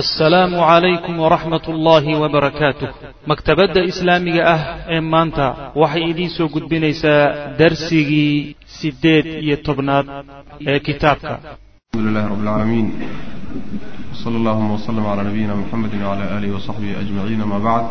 [0.00, 2.88] assalaamu calaykum waraxmat ullaahi wabarakaatuh
[3.30, 4.60] maktabadda islaamiga ah
[4.94, 5.46] ee maanta
[5.82, 7.22] waxay idiin soo gudbinaysaa
[7.60, 10.06] darsigii siddeed iyo tobnaad
[10.70, 11.34] ee kitaabka.
[11.38, 12.86] Alxamdu lilahi rabbi alcaalamiin
[14.14, 17.86] wsala allahuma wslm calaa nabiyina muxamedi wcala aalihi wasaxbihi ajmaciin ama bacd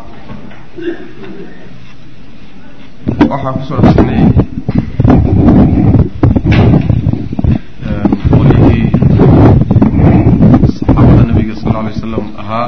[3.31, 4.21] waxaan ku soo dhexsanay
[11.83, 12.67] alay slam ahaa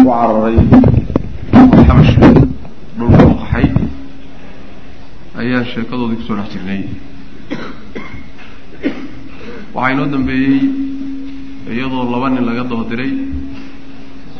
[0.00, 0.56] u cararay
[1.86, 2.12] xabash
[2.98, 3.66] dhulka u qaxay
[5.40, 6.80] ayaan sheekadoodii ku soo dhex jirnay.
[9.74, 10.58] Waxaa inoo dambeeyey
[11.74, 13.12] iyadoo laba nin laga daba diray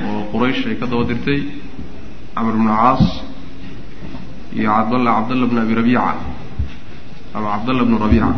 [0.05, 1.41] oo quraysh ay ka daba dirtay
[2.35, 3.05] camr bnu caas
[4.59, 6.15] iyo cabdalla cabdalla bn abi rabiica
[7.35, 8.29] ama cabdalla bnu rabiica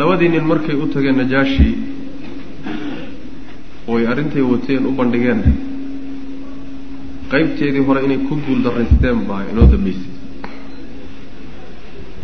[0.00, 1.68] labadii nin markay u tageen najaashi
[3.88, 5.40] oo ay arrintay wateen u bandhigeen
[7.32, 10.10] qaybteedii hore inay ku guul daraysteen baa inoo dambeysay.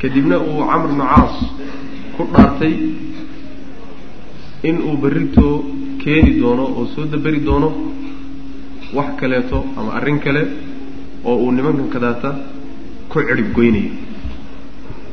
[0.00, 1.34] Kadibna uu camr bnu caas
[2.16, 2.74] ku dhaartay
[4.68, 5.54] in uu berritoo
[6.02, 7.68] keeni doono oo soo daberi doono
[8.96, 10.42] wax kaleeto ama arrin kale
[11.28, 12.30] oo uu nimankan kadaata
[13.10, 13.90] ku cirib goynayo.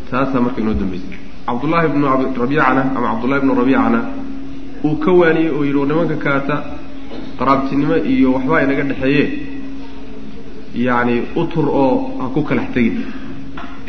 [0.10, 1.15] Taasaa marka inoo dambeysay
[1.48, 2.06] cabdullaahi bnu
[2.44, 4.00] rabiicana ama cabdullahi bnu rabiicana
[4.88, 6.56] uu ka waaniyey oo yidhi nimanka kaata
[7.40, 9.26] qaraabtinimo iyo waxbaa inaga dhexeeye.
[10.86, 12.98] Yacni utur oo ha ku kalax tegin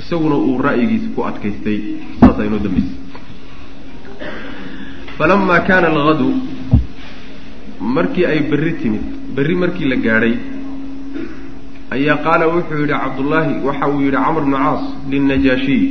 [0.01, 1.79] isaguna uu ra'yigiisa ku adkaystay
[2.21, 2.97] saasaa inoo dambeysay.
[5.19, 6.29] Falama kaana algadu
[7.97, 9.05] markii ay berri timid
[9.37, 10.35] berri markii la gaadhay
[11.97, 15.83] ayaa qaala wuxuu yidhi cabdullaahi waxa uu yidhi camr bnu caas lilnajaashiy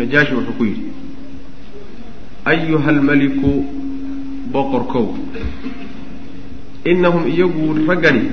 [0.00, 0.82] najaashi wuxuu ku yidhi
[2.44, 3.52] ayuha almaliku
[4.52, 5.06] boqorkow
[6.92, 8.24] inahum iyagu raggani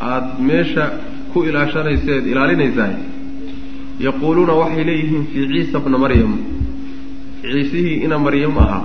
[0.00, 0.84] aada meesha
[1.32, 2.90] ku ilaashanayseed ilaalinaysaa
[4.06, 6.32] yaquuluuna waxay leeyihiin fii ciisa bna maryam
[7.42, 8.82] ciisihii ina maryam ahaa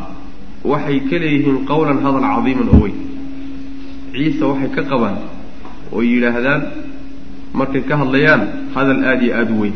[0.72, 2.97] waxay ka leeyihiin qowlan hadal cadiiman oo weyn
[4.14, 5.18] ciise waxay ka qabaan
[5.96, 6.62] oo yidhaahdaan
[7.59, 8.41] markay ka hadlayaan
[8.75, 9.75] hadal aada iyo aada u weyn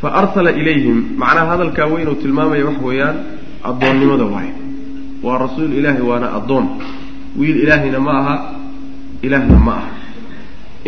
[0.00, 0.98] fa arsala ilayhim.
[1.20, 3.16] Macnaha hadalkaa weyn uu tilmaamaya wax weeyaan
[3.68, 4.54] addoonnimada waayo
[5.24, 6.66] waa rasuul ilaahi waana addoon.
[7.38, 8.34] Wiil ilaahayna ma aha
[9.22, 9.90] ilaahna ma aha.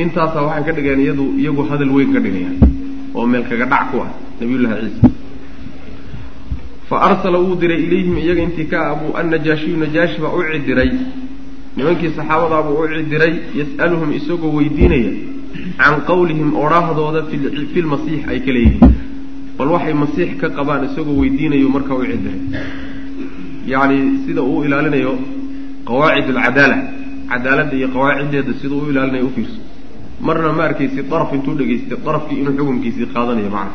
[0.03, 2.57] Intaasaa waxay ka dhigeen iyadu iyagu hadal weyn ka dhigayaan
[3.15, 5.09] oo meel kaga dhac ku ah nabiyullahi ciisa
[6.89, 10.91] fa arsala wuu diray ilayhim iyaga intii ka abuu annajaashiyu najaashi baa u cidiray.
[11.77, 15.13] Nimankii saxaabadaabuu u cidiray yas'aluhum isagoo weydiinaya
[15.81, 17.21] can qawlihim odhaahdooda
[17.73, 18.95] fi lmasiix ay ka leeyihiin
[19.59, 22.39] bal waxay masiix ka qabaan isagoo weydiinayo markaa u cidiray
[23.73, 25.13] yacni sida uu ilaalinayo
[25.89, 26.77] qawaacid alcadaala
[27.31, 29.61] cadaaladda iyo qawaaciddeeda siduu u ilaalinayo u fiirso
[30.27, 33.75] marna ma arkaysi daraf intuu dhegaystay darafkii inuu xukumkiisii qaadanayo macna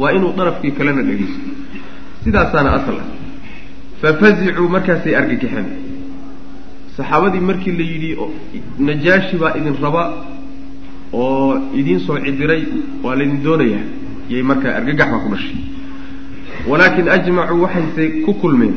[0.00, 1.40] waa inuu darafkii kalena dhegaysto
[2.24, 3.08] sidaasaana asal ah
[4.02, 5.66] fafazicuu markaasay argagixeen
[6.96, 8.10] saxaabadii markii la yidhi
[8.88, 10.02] najaashi baa idin raba
[11.12, 12.62] oo idiin soo cidiray
[13.02, 13.84] waa laydin doonayaa
[14.32, 15.56] yay markaa argagax baa ku dhashay.
[16.70, 18.74] Walaakin ajmacuu waxayse ku kulmeen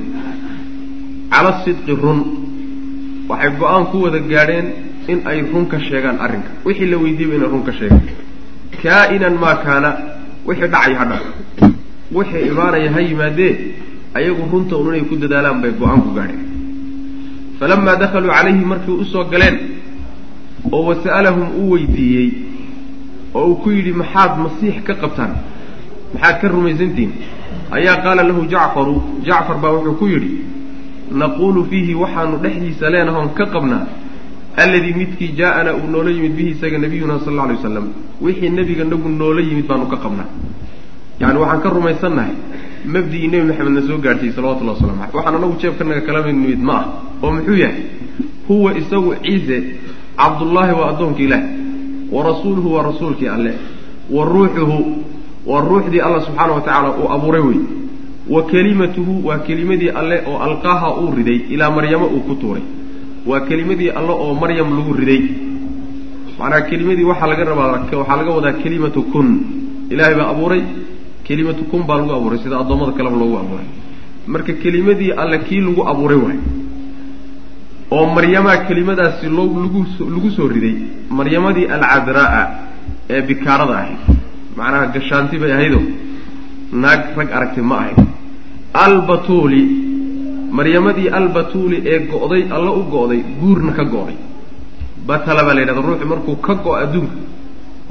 [1.33, 2.19] cala sidqi run.
[3.29, 4.67] Waxay go'aan ku wada gaadheen
[5.11, 6.49] in ay run ka sheegaan arrinka.
[6.65, 8.03] Wixii la weydiiyaba inay run ka sheegaan.
[8.81, 9.89] Kaa-inan maa kaana
[10.47, 11.29] wixii dhacay ha dhaco
[12.17, 13.53] wixii imaanaya ha yimaadee
[14.17, 16.41] ayagu runta un inay ku dadaalaan bay go'aan ku gaadheen.
[17.59, 19.55] Falamaa dakhaluu calayhi markay u soo galeen
[20.71, 22.29] oo wasa'alahum uu weydiiyey
[23.35, 25.33] oo uu ku yidhi maxaad masiix ka qabtaan?
[26.13, 27.11] Maxaad ka rumaysantihin
[27.71, 28.95] ayaa qaala lahu jacfaru.
[29.27, 30.31] Jacfar baa wuxuu ku yidhi
[31.11, 33.85] naquulu fiihi waxaanu dhexdiisa leenahoon ka qabnaa
[34.63, 37.85] alladii midkii jaa-anaa uu noola yimid bihi isaga nabiyuna sal alla alay waslam
[38.21, 40.29] wixii nebiga nagu noola yimid baanu ka qabnaa.
[41.19, 42.35] Yacni waxaan ka rumaysannahay.
[42.93, 46.73] Mabdigii nebi maxamed na soo gaadhsiiyey salawatullahi waslamu aleyh waxaan anagu jeebkanaga kala nimid ma
[46.79, 46.85] ah
[47.23, 47.81] oo muxuu yahay
[48.47, 49.57] huwa isagu ciise
[50.17, 51.43] cabdullaahi waa addoonkii ilaah
[52.11, 53.53] wa rasuuluhu waa rasuulkii alle
[54.15, 54.77] wa ruuxuhu
[55.47, 57.59] waa ruuxdii alla subxaana wa tacaala uu abuuray wey
[58.29, 62.63] wa kelimatuhu waa kelimadii alle oo alqaaha uu riday ilaa maryamo uu ku tuuray.
[63.27, 65.21] Waa kelimadii alle oo maryam lagu riday.
[66.39, 67.67] Macnaa kelimadii waxaa laga rabaa
[67.99, 69.27] waxaa laga wadaa kelimatu kun.
[69.89, 70.61] Ilaahay baa abuuray
[71.27, 73.67] kelimatu kun baa lagu abuuray sida addoommada kaleba loogu abuuray.
[74.27, 76.39] Marka kelimadii alle kii lagu abuuray waay
[77.95, 79.81] oo maryamaa kelimadaasi loo lagu
[80.15, 80.75] lagu soo riday
[81.19, 82.43] maryamadii alcadraa
[83.13, 83.99] ee bikaarada ahayd.
[84.57, 85.79] Macnaha gashaanti bay ahaydo?
[86.83, 87.97] Naag rag aragtay ma ahayn.
[88.85, 89.61] Albatuuli
[90.57, 94.17] maryamadii albatuuli ee go'day alla u go'day guurna ka go'day.
[95.07, 97.17] Batala baa la yidhahda ruuxu markuu ka go'o adduunka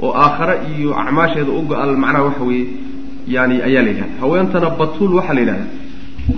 [0.05, 2.67] oo aakhare iyo acmaasheeda u go-al macnaha waxa weeye
[3.35, 4.15] yani ayaa la yidhahda.
[4.21, 5.65] Haweentana batuul waxaa la yidhahda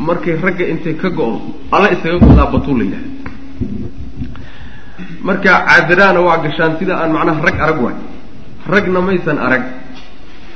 [0.07, 1.39] markay ragga intay ka go'do
[1.75, 3.09] alla isaga go'daa batuul la yidhahda
[5.27, 7.98] marka caadiraana waa gashaan sida aan macnaha rag arag waay.
[8.74, 9.63] Ragna maysan arag.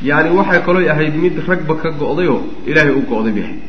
[0.10, 2.39] Yani waxay kalooy ahayd mid ragba ka go'dayoo
[2.69, 3.62] ilaahay u go'day bay ahayd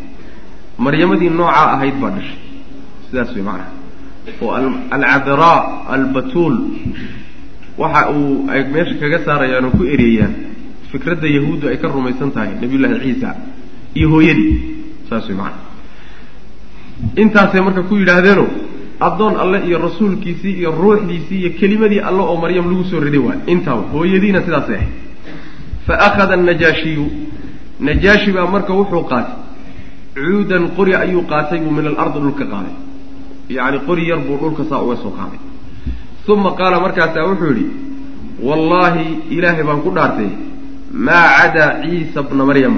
[0.84, 2.38] maryamadii noocaa ahayd baa dhashay.
[3.08, 3.70] Sidaas way macnaha.
[4.42, 4.50] Oo
[4.96, 5.58] alcadraa
[5.94, 6.56] albatuul.
[7.80, 10.32] Waxa uu ay meesha kaga saarayaan oo ku ereeyaan
[10.92, 13.30] fikradda yahuuddu ay ka rumaysan tahay nabiyullaahi ciisa
[13.98, 14.52] iyo hooyadii.
[15.08, 15.68] Saas way macnaha.
[17.22, 18.44] Intaasay marka ku yidhaahdeeno
[19.06, 23.38] addoon alle iyo rasuulkiisii iyo ruuxdiisii iyo kelimadii alle oo maryam lagu soo riday waay
[23.52, 24.92] intaa hooyadiina sidaasay ahayd
[25.86, 27.04] fa akhada annajaashiyu
[27.88, 29.36] najaashi baa marka wuxuu qaatay
[30.14, 32.74] cuudan qori ayuu qaatay buu min alardi dhulka qaaday.
[33.56, 35.40] Yacni qori yar buu dhulka saa uga soo qaaday.
[36.32, 37.66] Uma qaala markaasaa wuxuu yidhi
[38.48, 39.04] wallaahi
[39.34, 40.30] ilaahay baan ku dhaartay
[41.06, 42.74] maa cadaa ciisa bna maryam?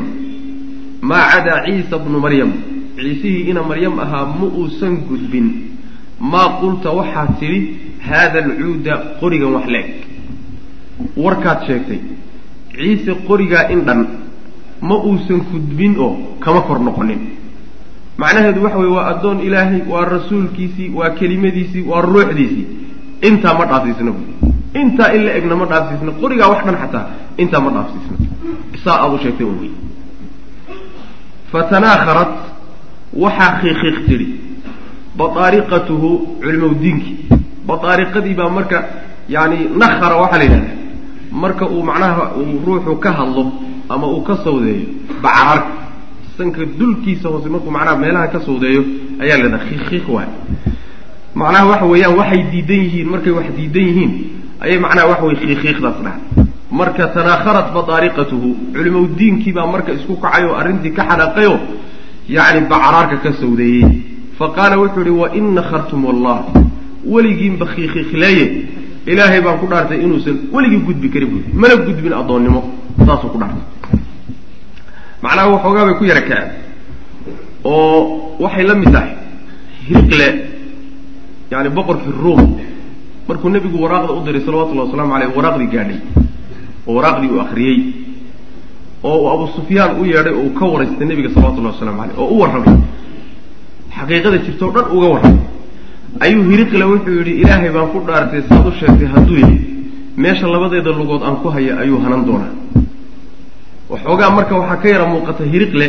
[1.11, 2.51] Maa cadaa ciisa bnu maryam?
[2.97, 5.47] Ciisihii ina maryam ahaa ma uusan gudbin
[6.31, 7.61] maa qulta waxaad tidhi
[8.09, 9.89] haada alcuuda qorigan wax le-eg.
[11.25, 12.01] Warkaad sheegtay
[12.75, 14.01] ciise qorigaa in dhan
[14.89, 16.13] ma uusan gudbin oo
[16.45, 17.21] kama kor noqonin.
[18.19, 22.67] Macnaheedu waxa weye waa addoon ilaahay waa rasuulkiisii waa kelimadiisii waa ruuxdiisii.
[23.29, 24.23] Intaa ma dhaafsiisna bu
[24.81, 27.07] intaa in la egna ma dhaafsiisna qorigaa wax dhan xataa
[27.43, 28.17] intaa ma dhaafsiisna
[28.85, 29.71] saa aad u sheegtay un wey
[31.53, 32.33] fatanaakharat
[33.25, 34.27] waxaa khiikiiq tidhi
[35.21, 36.11] baaariqatuhu
[36.43, 37.17] culimowdiinkii
[37.69, 38.79] baaariqadii baa marka
[39.29, 40.71] yani nakhara waxaa la yidhahda
[41.43, 43.45] marka uu macnaha uu ruuxu ka hadlo
[43.89, 44.87] ama uu ka sawdeeyo
[45.25, 45.73] bacararka
[46.39, 48.83] sanka dulkiisa hoose markuu macnaha meelaha ka sawdeeyo
[49.23, 50.29] ayaa la yidhahda khiikiiq waay.
[51.41, 54.13] Macnaha waxa weeyaan waxay diidan yihiin markay wax diidan yihiin
[54.65, 56.19] ayay macnaha waxa weye khiikiiqdaas dhaha
[56.81, 61.59] marka tanaakharat badaariqatuhu culimowdiinkii baa marka isku kacay arrintii ka xanaaqayoo
[62.37, 63.85] yacni bacaraarka ka sawdeeyey
[64.43, 66.39] fa qaala wuxuu yihi wain nakhartum wallah
[67.15, 68.47] weligiinba khiikiiqleeye
[69.13, 72.61] ilaahay baan ku dhaartay inuusan weligii gudbi karin buui mana gudbin addoonnimo.
[73.07, 73.63] Saasuu ku dhaartay.
[75.23, 76.49] Macnaha waxoogaa bay ku yara kaceen
[77.65, 79.11] oo waxay la mid tahay
[79.87, 80.27] hiriqle
[81.53, 82.41] yani boqorkii ruom
[83.29, 85.99] markuu nebigu waraaqda u diray salawatullahi wasalaamu aleyh waraaqdii gaadhay.
[86.87, 87.79] Oo waraaqdii uu akriyey
[89.05, 92.27] oo uu abu sufyaan u yeedhay oo uu ka waraystay nebiga salawatullahi waslamu aleyh oo
[92.35, 92.77] u warramay
[93.97, 95.45] xaqiiqada jirta o dhan uga warramay
[96.25, 99.59] ayuu hiriqle wuxuu yidhi ilaahay baan ku dhaartay saad u sheegtay hadduu yahay
[100.23, 102.53] meesha labadeeda lugood aan ku haya ayuu hanan doonaa.
[103.91, 105.87] Waxoogaa marka waxaa ka yara muuqata hiriqle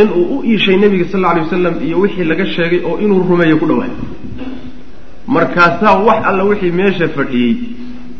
[0.00, 3.56] inuu u iishay nebiga sal alla alay wasalam iyo wixii laga sheegay oo inuu rumeeyo
[3.60, 3.90] ku dhawaay
[5.26, 7.54] markaasaa wax alla wixii meesha fadhiyey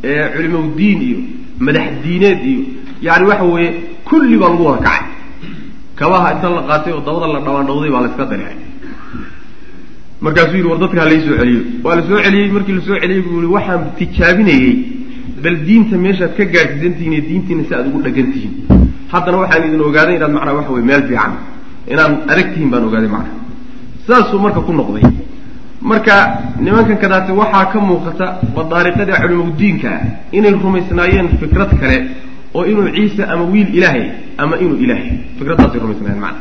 [0.05, 1.19] ee culimowdiin iyo
[1.67, 2.62] madax diineed iyo
[3.06, 3.70] yani waxa weeye
[4.08, 5.03] kulli baa lagu wada kacay.
[5.99, 8.58] Kabaha inta la qaatay oo dabada la dhawaandhawday baa la iska dareecay
[10.21, 11.61] markaasuu yidhi war dadka ha laysoo celiyo.
[11.85, 14.73] Waa la soo celiyey markii la soo celiyey buu yihi waxaan tijaabinayey
[15.43, 18.55] bal diinta meeshaad ka gaadhsiisantihiin iyo diintiina si aad ugu dhagan tihiin
[19.13, 21.33] haddana waxaan idin ogaaday inaad macnaa waxa weye meel fiican
[21.93, 23.35] inaad adag tihiin baan ogaaday macnaa.
[24.06, 25.05] Saasuu marka ku noqday.
[25.91, 26.15] Marka
[26.65, 31.99] nimankan kadaate waxaa ka muuqata badaariqada culimowdiinka ah inay rumaysnaayeen fikrad kale
[32.55, 34.05] oo inuu ciise ama wiil ilaahay
[34.39, 36.41] ama inuu ilaahay fikraddaasay rumaysnaayeen macana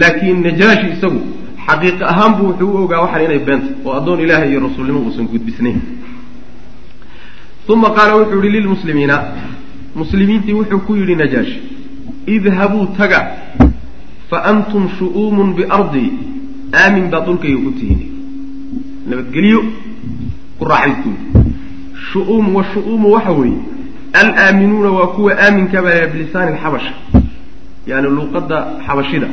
[0.00, 1.20] laakiin najaashi isagu
[1.66, 5.26] xaqiiq ahaan buu wuxuu u ogaa waxaan inay beenta oo addoon ilaahay iyo rasuulnimo uusan
[5.32, 5.80] gudbisnayn.
[7.68, 9.16] Uma qaala wuxuu yihi lilmuslimiina
[9.94, 11.58] muslimiintii wuxuu ku yidhi najaashi
[12.26, 13.20] idhabuu taga
[14.30, 16.10] fa antum shu'uumun biardii
[16.82, 18.00] aamin baad dhulkayga ku tihiin
[19.10, 19.60] nabadgelyo
[20.58, 21.10] ku raaxaystu
[22.12, 23.60] shu-uum wa shu-uumu waxa weeye
[24.20, 26.92] alaaminuuna waa kuwa aaminka baa bilisaani alxabasha
[27.86, 29.28] yaani luuqadda xabashida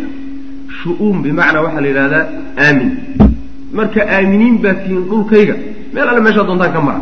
[0.86, 2.24] shu-uum bimacnaa waxaa la yidhahdaa
[2.66, 2.90] aamin.
[3.78, 5.56] Marka aaminiin baa tihiin dhulkayga.
[5.94, 7.02] Meel alle meeshaa doontaan ka mara.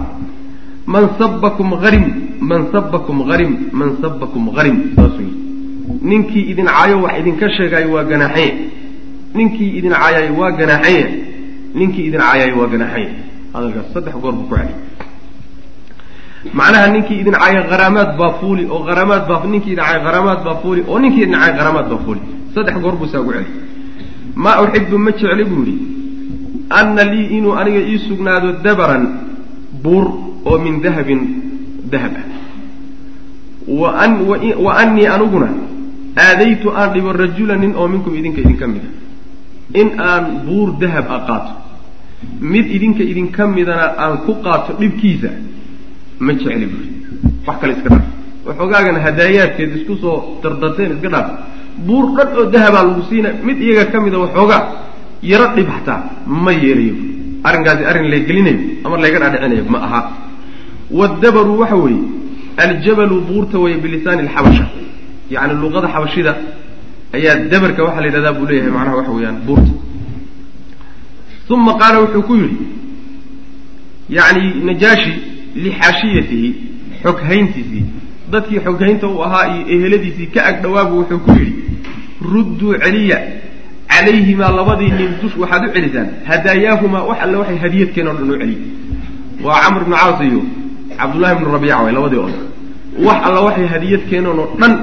[0.93, 2.05] Man sabakum harim
[2.49, 5.31] man sabakum harim man sabakum harim saas wey
[6.09, 8.53] ninkii idin caayo wax idinka sheegaayo waa ganaaxanye
[9.37, 11.03] ninkii idin caayaayo waa ganaaxanye
[11.79, 13.09] ninkii idin caayaayo waa ganaaxanye
[13.53, 14.75] hadalkaas saddex goor buu ku celiy
[16.59, 20.55] macnaha ninkii idin caaya haraamaad baa fuuli oo haraamaad baa ninkii idin caaya haraamaad baa
[20.63, 22.21] fuuli oo ninkii idin caaya haraamaad baa fuuli.
[22.55, 23.47] Saddex goor buu saa ugu celi
[24.35, 25.87] maa uxibu ma jecli buu yidhi.
[26.69, 29.05] Anna lii inuu aniga ii sugnaado dabaran
[29.83, 30.05] buur
[30.45, 31.21] oo min dahabin
[31.91, 32.15] dahab.
[32.17, 32.31] Ah
[33.67, 34.11] wa an
[34.65, 35.49] wa annii aniguna
[36.17, 38.89] aadaytu aan dhibo rajula nin oo minkum idinka idinka mida.
[39.73, 41.53] In aan buur dahab a qaato.
[42.39, 45.29] Mid idinka idinka midana aan ku qaato dhibkiisa
[46.19, 46.89] ma jecli buuri
[47.47, 48.05] wax kale iska dhaaf.
[48.45, 51.27] Waxoogaagana hadaayaadkeed isku soo dardarteen iska dhaaf
[51.87, 54.61] buur dhan oo dahabaa lagu siina mid iyaga ka mida waxoogaa
[55.31, 55.99] yaro dhib hataa
[56.43, 56.95] ma yeelayo
[57.47, 60.01] arrinkaasi arrin laygelinayo ama layga dhaadhicinayo ma aha.
[60.99, 62.03] Wadabaru waxa weeye
[62.63, 64.65] aljabalu buurta weeye bilisaani alxabasha
[65.33, 66.31] yacni luqada xabashida
[67.17, 69.71] ayaa dabarka waxaa la yidhahdaa buu leeyahay macnaha waxa weeyaan buurta.
[71.49, 72.57] Uma qaala wuxuu ku yidhi
[74.17, 75.11] yacni najaashi
[75.63, 76.49] lixaashiyatihi
[77.03, 77.83] xoghayntiisii
[78.35, 81.53] dadkii xoghaynta u ahaa iyo eheladiisii ka ag dhawaabu wuxuu ku yidhi
[82.33, 83.17] rudduu celiya
[83.93, 88.29] calayhimaa labadii nin dush waxaad u celisaan hadaayaahumaa wax alle waxay hadiyad keen o dhan
[88.31, 88.57] u celiy
[89.45, 90.41] waa camr ibnu caas iyo
[90.99, 92.39] cabdullahi ibnu rabiica way labadii oda
[93.07, 94.73] wax alla waxay hadiyad keeneen oo dhan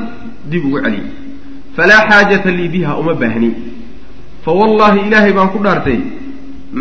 [0.51, 1.07] dib ugu celiyay
[1.77, 3.51] falaa xaajata lii biha uma baahni.
[4.45, 5.99] Fa wallaahi ilaahay baan ku dhaartay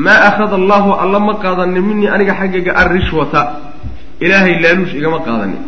[0.05, 3.41] maa akhada allahu alla ma qaadanin minii aniga xaggayga alrishwata
[4.25, 5.59] ilaahay laaluush igama qaadanin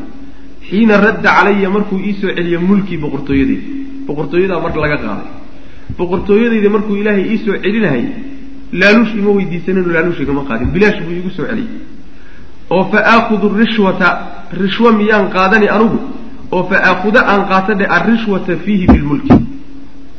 [0.69, 3.63] xiina radda calaya markuu iisoo celiyo mulkii boqortooyadeyda
[4.07, 5.29] boqortooyadaa mar laga qaaday.
[5.99, 8.03] Boqortooyadayda markuu ilaahay iisoo celinahay
[8.81, 10.67] laaluush ima weydiisaninu laaluush igama qaadin.
[10.75, 11.69] Bilaash buu iigu soo celiyey
[12.75, 14.07] oo fa aakhudu rishwata
[14.61, 15.99] rishwa miyaan qaadani anugu?
[16.55, 19.33] Oo fa aakhuda aan qaatadhe alrishwata fiihi bilmulki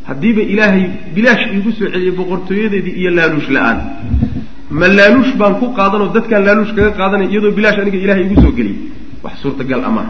[0.08, 0.84] haddiiba ilaahay
[1.14, 3.78] bilaash iigu soo celiyey boqortooyadeedii iyo laaluush la'aan.
[4.78, 8.52] Ma laaluush baan ku qaadanoo dadkaan laaluush kaga qaadanay iyadoo bilaash aniga ilahay igu soo
[8.58, 8.78] geliyey
[9.24, 10.06] wax suurtagal amaa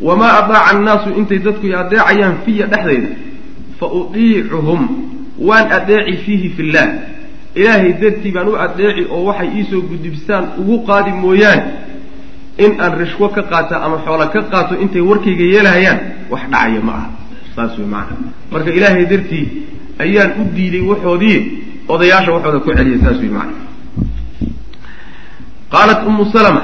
[0.00, 3.08] wamaa adaaca annaasu intay dadku adeecayaan fiya dhexdayda
[3.80, 4.80] fa utiicuhum
[5.38, 6.88] waan adeeci fiihi fillaah
[7.54, 11.64] ilaahay dartii baan u adeeci oo waxay iisoo gudubsaan ugu qaadi mooyaane
[12.58, 16.92] in aan rishwo ka qaata ama xoola ka qaato intay warkayga yeelahayaan wax dhacaya ma
[16.92, 17.08] aha
[17.56, 18.16] saas wey maana
[18.52, 19.46] marka ilaahay dartii
[19.98, 21.38] ayaan u diiday waxoodii
[21.88, 23.52] odayaasha waxooda ku celiya saas wey maana
[25.72, 26.62] qaalat ummu salama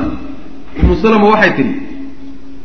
[0.82, 1.74] ummu salama waxay tidhi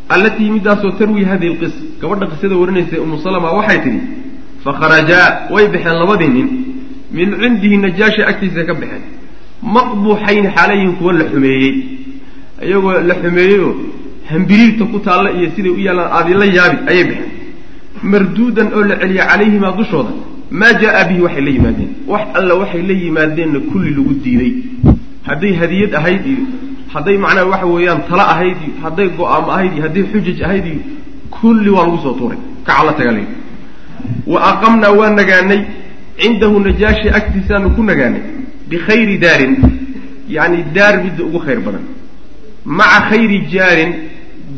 [0.09, 3.99] allatii middaasoo tarwi hadihi lqisa gabadha qisada warinaysa ummu salama waxay tidhi
[4.63, 6.47] fakharajaa way baxeen labadii nin
[7.11, 9.03] min cindihi najaashi agtiisa ka baxeen
[9.75, 11.73] maqbuuxayni xaalayihin kuwa la xumeeyey
[12.67, 13.73] iyagoo la xumeeyeyoo
[14.31, 17.31] hambiriirta ku taalla iyo siday u yaallaan aadila yaabi ayay baxeen
[18.11, 20.11] marduudan oo la celiya calayhimaa dushooda
[20.51, 24.51] maa jaa bihi waxay la yimaadeen wax alla waxay la yimaadeenna kulli lagu diiday
[25.27, 26.43] hadday hadiyad ahayd iyo
[26.93, 30.65] hadday macnaha waxa weeyaan tala ahayd hadday go'aamo ahayd hadday xujaj ahayd
[31.35, 32.37] kulli waa lagu soo tuuray.
[32.67, 33.25] Kacala tagaalay
[34.31, 35.61] wa aqamnaa waa nagaanay.
[36.21, 38.21] Cindahu najaashi agtiisaanu ku nagaanay.
[38.69, 39.53] Bikhayri daarin.
[40.35, 41.83] Yacni daar midda ugu khayr badan.
[42.65, 43.91] Maca khayri jaarin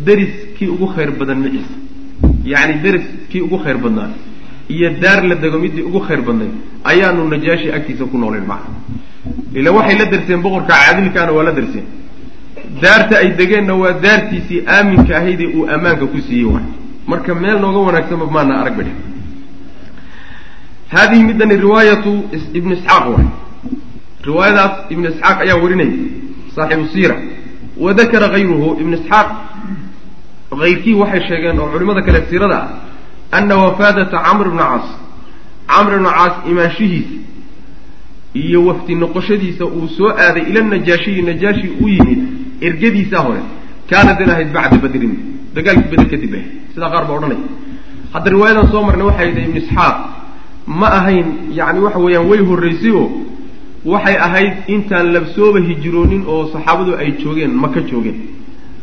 [0.06, 1.76] deris kii ugu khayr badan maciisa
[2.52, 4.10] yacni deris kii ugu khayr badnaa.
[4.70, 6.54] Iyo daar la dego middii ugu khayr badnayd
[6.92, 8.70] ayaanu najaashi agtiisa ku noolayn maca
[9.58, 11.86] ila waxay la darseen boqorka caadilkaana waa la darseen
[12.82, 16.66] daarta ay degeenna waa daartiisii aaminka ahaydee uu ammaanka ku siiyey waay.
[17.08, 18.92] Marka meel nooga wanaagsanba maana arag badhe
[20.94, 22.12] hadihi midani riwaayatu
[22.54, 23.28] ibnu isxaaq waay.
[24.28, 25.92] Riwaayadaas ibnu isxaaq ayaa warinaya
[26.56, 27.16] saaxibu siira.
[27.78, 29.30] Wa dakara hayruhu ibnu isxaaq
[30.62, 32.70] hayrkii waxay sheegeen oo culimada kale siirada ah
[33.38, 34.88] ana wafaadata camr bna caas.
[35.68, 37.16] Camr bna caas imaanshihiisa
[38.34, 42.20] iyo wafdi noqoshadiisa uu soo aaday ila najaashiyi najaashi u yimid
[42.62, 43.42] ergadiisaa hore.
[43.90, 45.14] Kaanat in bacda badrin
[45.56, 46.50] dagaalkii bader kadib ahayd.
[46.74, 47.40] Sidaa qaar baa odhanaya
[48.14, 49.98] hadda riwaayadan soo marnay waxay ahayd ibnu isxaaq.
[50.80, 51.28] Ma ahayn
[51.60, 53.08] yacni waxa weeyaan way horraysay oo
[53.94, 58.18] waxay ahayd intaan labsooba hijroonin oo saxaabadu ay joogeen maka joogeen.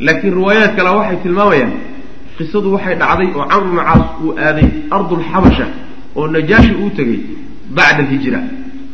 [0.06, 1.72] Laakiin riwaayaad kale waxay tilmaamayaan
[2.38, 5.66] qisadu waxay dhacday oo camr bnu caas uu aaday ardulxabasha
[6.18, 7.18] oo najaashi uu tegey
[7.76, 8.40] bacda alhijra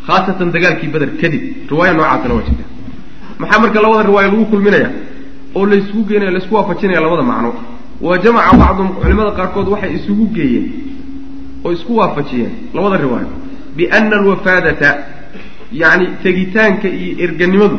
[0.07, 1.43] khaasatan dagaalkii beder kadib.
[1.71, 2.65] Riwaaya noocaasna waa jirta
[3.41, 4.91] maxaa marka labada riwaaya lagu kulminaya
[5.57, 7.51] oo laysku geenaya laysku waafajinaya labada macno.
[8.01, 10.67] Wa jamaca bacdum culimada qaarkood waxay isugu geeyeen
[11.65, 13.31] oo isku waafajiyeen labada riwaayo
[13.77, 14.89] biana alwafaadata
[15.81, 17.79] yacni tegitaanka iyo erganimadu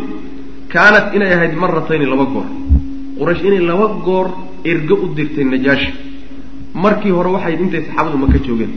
[0.73, 2.47] kaanat inay ahayd maratayni laba goor.
[3.17, 4.27] Quraysh inay laba goor
[4.71, 5.89] ergo u dirtay najaashi
[6.83, 8.71] markii hore waxay intay saxaabadu maka joogeen.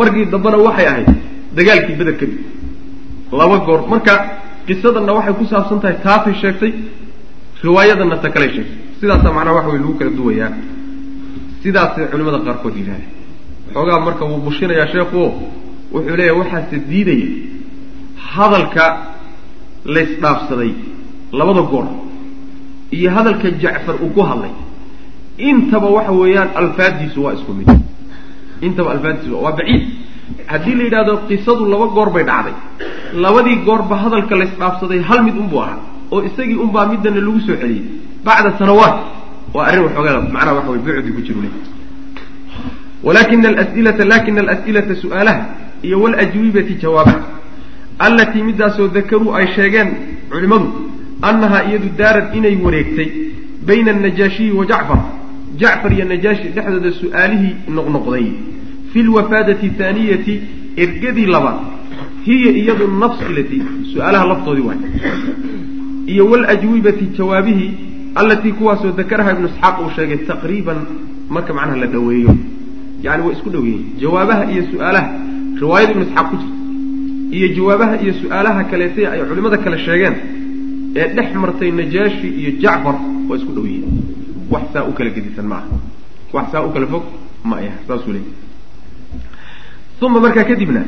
[0.00, 1.08] Markii dambena waxay ahayd
[1.56, 2.38] dagaalkii beder kadib.
[3.32, 3.80] Laba goor.
[3.92, 4.14] Marka
[4.68, 6.72] qisadanna waxay ku saabsan tahay taasay sheegtay
[7.64, 8.76] riwaayadanna ta kaley sheegtay.
[9.00, 10.50] Sidaasaa macnaha waxa way lagu kala duwayaa
[11.62, 13.10] sidaasay culimada qaarkood yidhahdeen
[13.74, 15.26] xoogaa marka wuu bushinayaa sheekhuo
[15.94, 17.28] wuxuu leeyahay waxaase diidaya
[18.32, 18.84] hadalka
[19.94, 20.72] laysdhaafsaday
[21.38, 21.86] labada goor
[22.96, 24.52] iyo hadalka jacfar uu ku hadlay.
[25.48, 27.68] Intaba waxa weeyaan alfaaddiisu waa isku mid.
[28.66, 29.82] Intaba alfaadis waa baciid
[30.46, 32.54] haddii la yidhahdo qisadu laba goor bay dhacday.
[33.24, 35.78] Labadii goorba hadalka laysdhaafsaday hal mid unbuu ahaa
[36.12, 37.82] oo isagii unbaa midana lagu soo celiyey.
[38.24, 38.96] Bacda sanawaat
[39.54, 41.40] waa arrin waxoogaa macnaha waxa way bucdi ku jiru
[43.02, 45.42] walakina alasilata lakina alas'ilata su'aalaha
[45.82, 47.20] iyo waljwibati jawaabaha
[47.98, 49.88] allatii midaasoo dakaruu ay sheegeen
[50.30, 50.90] culimmadu
[51.22, 53.08] annahaa iyadu daarad inay wareegtay
[53.66, 54.98] bayna anajaashiyi wa jacfar.
[55.56, 58.26] Jacfar iyo najaashi dhexdooda su'aalihii noqnoqday
[58.98, 60.34] fi lwafaadati thaaniyati
[60.84, 61.58] ergadii labaad
[62.28, 63.58] hiya iyadu nafsilati
[63.92, 64.78] su'aalaha laftoodii waay
[66.12, 67.70] iyo waljwibati jawaabihii
[68.14, 70.78] allatii kuwaasoo dakaraha ibnu isxaaq uu sheegay taqriiban
[71.30, 72.34] marka macnaha la dhaweeyo
[73.02, 75.08] yani way isku dhow yihiin jawaabaha iyo su'aalaha
[75.60, 76.56] riwaayada ibnu isxaaq ku jirta
[77.38, 80.14] iyo jawaabaha iyo su'aalaha kaleetay ay culimmada kale sheegeen
[80.96, 82.96] ee dhex martay najaashi iyo jacfar
[83.28, 84.02] waa isku dhow yihiin
[84.50, 85.76] wax saa u kala gedisan ma aha
[86.36, 87.04] wax saa u kala fog
[87.44, 88.26] ma aha saasuu leey
[90.06, 90.82] uma markaa kadibna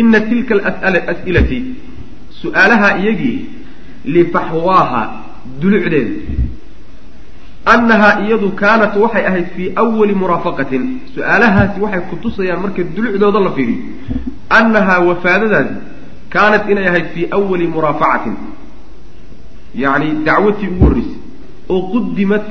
[0.00, 0.54] ina tilka
[1.12, 1.58] as'ilati
[2.40, 3.38] su'aalaha iyagii
[4.14, 5.02] lifaxwaaha
[5.60, 6.12] dulucdeeda
[7.74, 13.82] annahaa iyadu kaanat waxay ahayd fii awali muraafaqatin su'aalahaasi waxay kutusayaan marka dulucdooda la fiiriyo
[14.58, 15.74] annahaa wafaadadaasi
[16.34, 18.36] kaanat inay ahayd fii awali muraafacatin
[19.84, 21.16] yacni dacwatii ugu horreysay
[21.72, 22.44] oo qudimat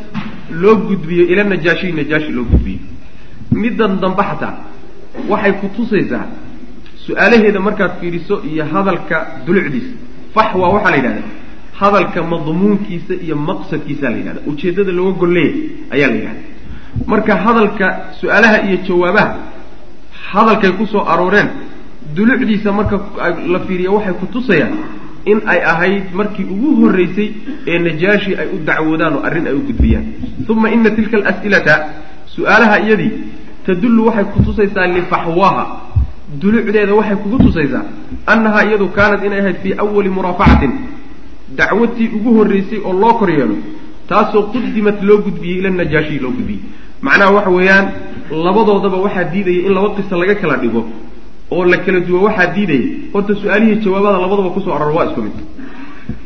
[0.62, 2.80] loo gudbiyo ila najaashi najaashi loo gudbiyo
[3.64, 4.54] middan dambe xataa
[5.32, 6.26] waxay kutusaysaa
[7.06, 9.94] su'aalaheeda markaad fiiriso iyo hadalka dulucdiisa.
[10.36, 11.30] Faxwa waxaa la yidhahdaa.
[11.80, 15.54] Hadalka madmuunkiisa iyo maqsadkiisa la yidhahda ujeeddada looga golleeya
[15.96, 16.42] ayaa la yidhahda
[17.12, 17.86] marka hadalka
[18.22, 19.36] su'aalaha iyo jawaabaha
[20.32, 21.50] hadalkay ku soo arooreen
[22.16, 22.96] dulucdiisa marka
[23.54, 24.74] la fiiriya waxay kutusayaan
[25.32, 27.30] in ay ahayd markii ugu horreysay
[27.72, 30.06] ee najaashi ay u dacwoodaan oo arrin ay u gudbiyaan.
[30.50, 31.74] Uma ina tilka alas'ilata
[32.36, 33.12] su'aalaha iyadii
[33.68, 35.64] tadullu waxay kutusaysaa lifaxwaha
[36.42, 37.84] dulucdeeda waxay kugu tusaysaa
[38.34, 40.72] annahaa iyadu kaanat inay ahayd fii awali muraafacatin.
[41.58, 43.56] Dacwatii ugu horreysay oo loo kor yeelo
[44.10, 46.62] taasoo qudimat loo gudbiyey ila najaashi loo gudbiyey.
[47.02, 47.86] Macnaha waxa weeyaan
[48.46, 50.82] labadoodaba waxaa diidaya in laba qisa laga kala dhigo
[51.52, 52.88] oo la kala duwo waxaa diidaya.
[53.14, 55.36] Horta su'aalihii jawaabada labadaba ku soo aror waa isku mid.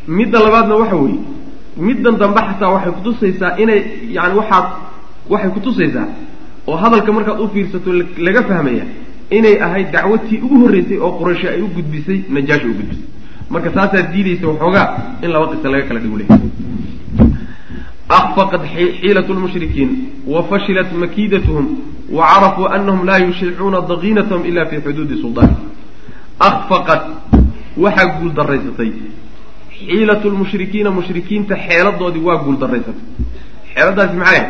[0.07, 1.19] Midda labaadna waxa weeye
[1.77, 3.79] middan dambe xataa waxay kutusaysaa inay
[4.15, 4.63] yani waxaa
[5.29, 6.07] waxay kutusaysaa
[6.67, 7.89] oo hadalka markaad u fiirsato
[8.25, 8.85] laga fahmaya
[9.37, 13.05] inay ahayd dacwatii ugu horreysay oo quraysho ay u gudbisay najaashi u gudbisay.
[13.49, 14.87] Marka taasaa diidaysa waxoogaa
[15.23, 16.25] in laba qisa laga kala dhigo le
[18.09, 19.89] akfaqat xiilat lmushrikiin
[20.27, 21.65] wa fashilat makiidatuhum
[22.11, 25.55] wa carafuu anahum laa yushicuuna daqiinatahum ila fi xuduudi suldaani
[26.39, 27.03] akfaqat
[27.83, 28.91] waxaa guuldaraysatay
[29.77, 33.05] xiilat lmushrikiina mushrikiinta xeeladoodii waa guuldaraysatay
[33.73, 34.47] xeeladaasi maxay ahayd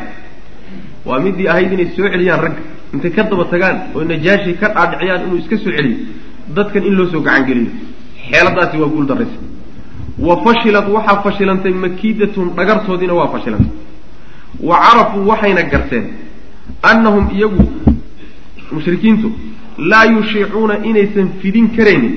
[1.11, 2.61] waa midii ahayd inay soo celiyaan ragga.
[2.93, 5.97] Intay ka daba tagaan oo najaashi ka dhaadhiciyaan inuu iska soo celiyo
[6.55, 7.71] dadkan in loo soo gacangeliyo
[8.29, 9.39] xeeladaasi waa guuldarraysay
[10.27, 13.71] wa fashilat waxaa fashilantay makiidatun dhagartoodiina waa fashilantay.
[14.69, 16.05] Wa carafuu waxayna garteen
[16.91, 17.63] annahum iyagu
[18.71, 19.31] mushrikiintu
[19.91, 22.13] laa yushiicuuna inaysan fidin karaynin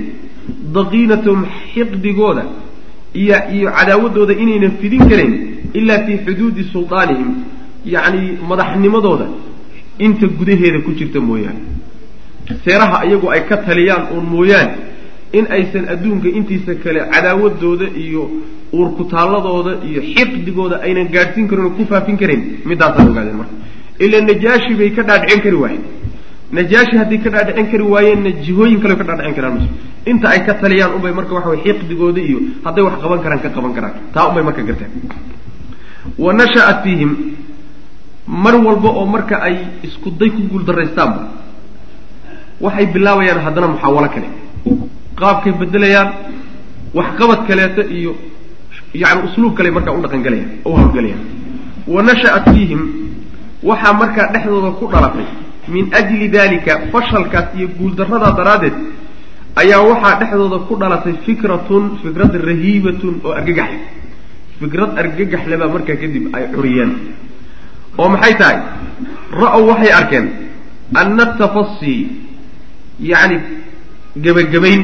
[0.77, 2.45] daqiinatahum xiqdigooda
[3.23, 5.41] iyo iyo cadaawadooda inaynan fidin karaynin
[5.79, 7.31] ilaa fii xuduudi suldaanihim
[7.85, 9.27] yacni madaxnimadooda
[9.99, 11.61] inta gudaheeda ku jirta mooyaane.
[12.65, 14.73] Seeraha iyagu ay ka taliyaan uun mooyaane
[15.33, 18.23] in aysan adduunka intiisa kale cadaawadooda iyo
[18.73, 23.55] uurkutaalladooda iyo xiqdigooda aynan gaadhsiin karin oo ku faafin karayn midaasaan ogaadeen marka.
[24.05, 25.85] Ila najaashi bay ka dhaadhicin kari waayeen.
[26.53, 29.67] Najaashi haddii ka dhaadhicin kari waayeenna jihooyin kale ka dhaadhicin karaan ms
[30.11, 33.49] inta ay ka taliyaan unbay marka waxa way xiqdigooda iyo hadday wax qaban karaan ka
[33.57, 33.95] qaban karaan.
[34.15, 34.91] Taa unbay marka garteen.
[36.19, 37.11] Wa nashaat fiihim
[38.27, 41.21] mar walba oo marka ay isku day ku guuldaraystaanba
[42.61, 44.29] waxay bilaabayaan haddana muxaawalo kale.
[45.21, 46.09] Qaabkay bedelayaan
[46.95, 48.13] waxqabad kaleeto iyo
[48.95, 51.23] yani usluub kale markaa u dhaqangelayaan u hawlgelayaan
[51.95, 52.83] wa nashaat fiihim
[53.63, 55.27] waxaa markaa dhexdooda ku dhalatay
[55.69, 58.75] min ajli dalika fashalkaas iyo guuldarradaa daraaddeed
[59.63, 63.81] ayaa waxaa dhexdooda ku dhalatay fikratun fikrad rahiibatun oo argagaxle.
[64.61, 66.91] Fikrad argagaxle baa markaa kadib ay curiyeen
[67.99, 68.59] oo maxay tahay?
[69.43, 70.27] Ra'ow waxay arkeen
[71.01, 72.01] anna tafasii
[73.11, 73.39] yacni
[74.25, 74.83] gebagabayn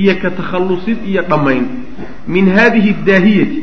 [0.00, 1.64] iyo ka takhallusid iyo dhammayn.
[2.26, 3.60] Min haadihi daahiyati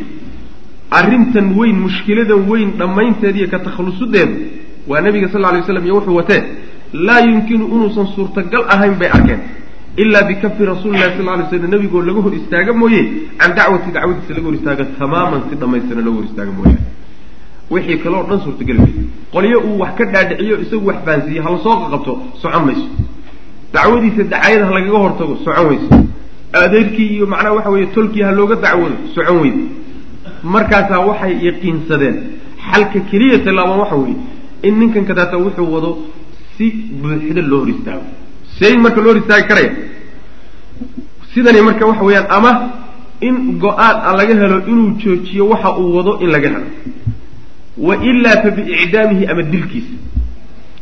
[0.99, 4.36] arrintan weyn mushkiladan weyn dhammaynteeda iyo ka takhallusudeedu
[4.88, 6.43] waa nabiga sal lla alay slam iyo wuxuu watee
[6.93, 9.39] laa yumkinu inuusan suurtagal ahayn bay arkeen
[9.97, 13.01] ilaa bikafi rasuuli lahi sal lla alay slam nabigoo laga hor istaaga mooye
[13.39, 16.82] can dacwati dacwadiisa laga hor istaaga tamaaman si dhammaystiran laga hor istaaga mooyaane
[17.71, 19.01] wixii kale oo dhan suurtageli mayso
[19.34, 22.88] qolyo uu wax ka dhaadhiciyo isagu wax fahansiiye hala soo qaqabto socon mayso.
[23.73, 25.89] Dacwadiisa dacayada ha lagaga hortago socon weyso.
[26.53, 29.63] Adeerkii iyo macnaha waxa weeye tolkii ha looga dacwoodo socon weyse
[30.43, 32.15] markaasaa waxay yaqiinsadeen.
[32.71, 34.15] Xalka keliya tallaaban waxa weeye
[34.63, 35.91] in ninkan kadaata wuxuu wado
[36.58, 36.65] si
[37.01, 38.03] buuxda loo hor istaago
[38.60, 39.71] see marka loo hor istaagi karaya.
[41.34, 42.51] Sidani marka waxa weeyaan ama
[43.21, 46.65] in go'aan a laga helo inuu joojiyo waxa uu wado in laga helo
[47.78, 49.96] wa ilaa fa biicdaamihi ama dilkiisa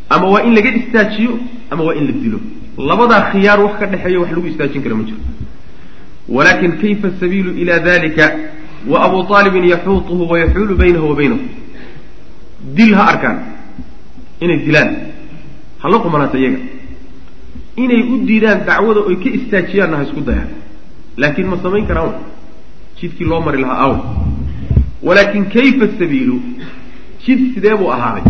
[0.10, 2.40] ama waa in laga istaajiyo ama waa in la dilo.
[2.78, 5.18] Labadaa khiyaar wax ka dhexeeya wax lagu istaajin kara ma jiro.
[6.30, 8.26] Walakin kayfa sabiilu ila dalika
[8.88, 11.40] wa abu aalibin yaxuutuhu wayaxuulu baynahu wa baynahu.
[12.76, 13.38] Dil ha arkaan.
[14.42, 14.90] Inay dilaan.
[15.80, 16.60] Hala qumanaata iyaga.
[17.78, 20.50] Inay u diidaan dacwada oy ka istaajiyaanna ha isku dayaan.
[21.18, 22.14] Laakiin ma samayn karaan.
[23.00, 23.94] Jidkii loo mari lahaa aw
[25.04, 26.38] walaakin kayfa sabiilu
[27.26, 28.24] jid sidee buu ahaaday?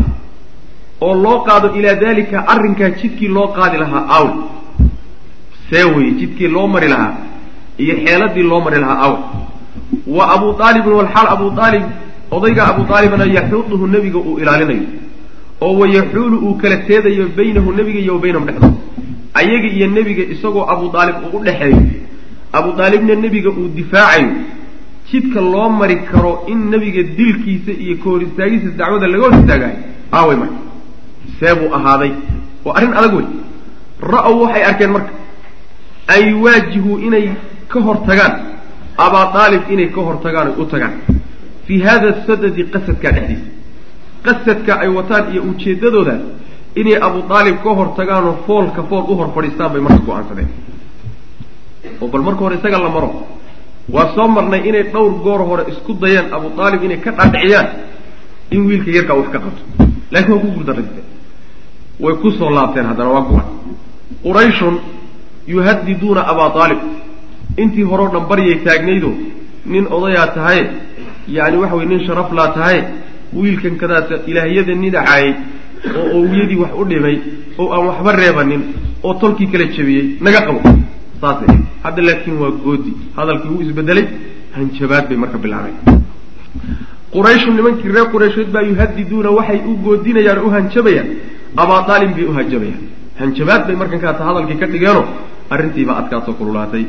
[1.01, 4.27] oo loo qaado ilaa dalika arrinkaa jidkii loo qaadi lahaa aw
[5.69, 7.13] see weye jidkii loo mari lahaa
[7.83, 9.13] iyo xeeladii loo mari lahaa aw
[10.17, 11.83] wa abu aalibin walxaal abu aalib
[12.37, 14.85] odayga abu aalibna yaxuuduhu nebiga uu ilaalinayo
[15.65, 18.77] oo wayaxuulu uu kala teedayo baynahu nebiga iyo wa baynahum dhexdooda.
[19.39, 21.79] Ayaga iyo nebiga isagoo abu aalib uu u dhexeeyo.
[22.57, 24.29] Abu aalibna nebiga uu difaacayo
[25.11, 29.77] jidka loo mari karo in nebiga dilkiisa iyo ka hor istaagistiisa dacwada laga hor istaagayo
[30.17, 30.59] aaway marka
[31.39, 32.11] see buu ahaaday.
[32.65, 33.25] Waa arrin adag wey
[34.13, 35.13] ra'ow waxay arkeen marka
[36.13, 37.25] an yuwaajihuu inay
[37.71, 38.33] ka hor tagaan.
[39.05, 40.93] Abaa aalib inay ka hor tagaan oy u tagaan.
[41.65, 43.47] Fii hada sadadi qasadkaa dhexdiisa
[44.25, 46.15] qasadka ay wataan iyo ujeeddadooda
[46.75, 50.49] inay abu aalib ka hor tagaanoo foolka fool u hor fadhiistaan bay marka go'aansadeen
[52.01, 53.09] oo bal marka hore isaga la maro
[53.89, 57.67] waa soo marnay inay dhowr goor hore isku dayeen abu aalib inay ka dhaadhiciyaan
[58.51, 59.61] in wiilka yarkaa wax ka qabto.
[60.11, 61.05] Laakiin waa ku guuldarraysteen
[61.99, 63.45] way ku soo laabteen haddana waa kuwan
[64.23, 64.75] qurayshun
[65.47, 66.79] yuhadiduuna abaa aalib
[67.61, 69.11] intii horeo dhan baryay taagnaydo
[69.65, 70.63] nin odayaa tahaye
[71.35, 72.81] yacni waxa weye nin sharaf laa tahaye
[73.33, 75.33] wiilkan kadaata ilaahyada nidacaayey
[75.99, 77.17] oo owiyadii wax u dhimay
[77.61, 78.61] oo aan waxba reebanin
[79.03, 80.59] oo tolkii kala jebiyey naga qabo
[81.25, 82.93] saasay hadda laakiin waa goodi.
[83.17, 84.07] Hadalkii wuu isbedelay
[84.55, 86.01] hanjabaad bay marka bilaabeen.
[87.15, 91.09] Qurayshu nimankii reer quraysheed baa yuhadiduuna waxay u goodinayaan o u hanjabayaan.
[91.63, 92.83] Abaa aalib bay u hanjabayaan.
[93.19, 95.03] Hanjabaad bay markan kaata hadalkii ka dhigeeno
[95.49, 96.85] arrintiibaa adkaasoo kululaatay.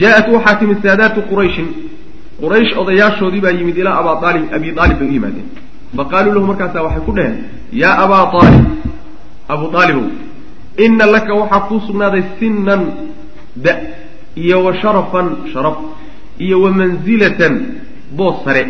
[0.00, 1.68] Jaa-at waxaa timid saadaatu qurayshin.
[2.42, 5.48] Quraysh odayaashoodii baa yimid ilaa abaa aalib abi aalib bay u yimaadeen.
[5.96, 7.36] Faqaaluu lahu markaasaa waxay ku dhaheen
[7.82, 8.66] yaa abaa aalib
[9.54, 10.06] abu aalibow
[10.78, 12.82] ina laka waxaa kuu sugnaaday sinan
[13.56, 13.72] da
[14.36, 15.76] iyo wa sharafan sharaf
[16.38, 17.54] iyo wa mansilatan
[18.16, 18.62] boos sare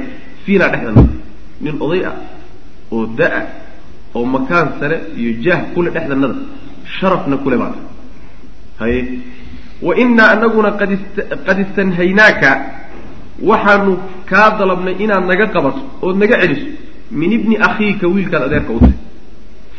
[0.45, 1.03] fiina dhexdana
[1.61, 2.17] nin oday ah
[2.93, 3.43] oo da'a
[4.15, 6.35] oo makaan sare iyo jaah kule dhexdanada
[7.01, 7.81] sharafna kule baata
[8.81, 9.01] haye
[9.83, 10.91] wa inaa anaguna qad
[11.47, 12.51] qad istanhaynaaka
[13.51, 13.93] waxaanu
[14.31, 16.67] kaa dalabnay inaad naga qabato ood naga celiso
[17.11, 18.97] min ibni akhiika wiilkaad adeerka u tahay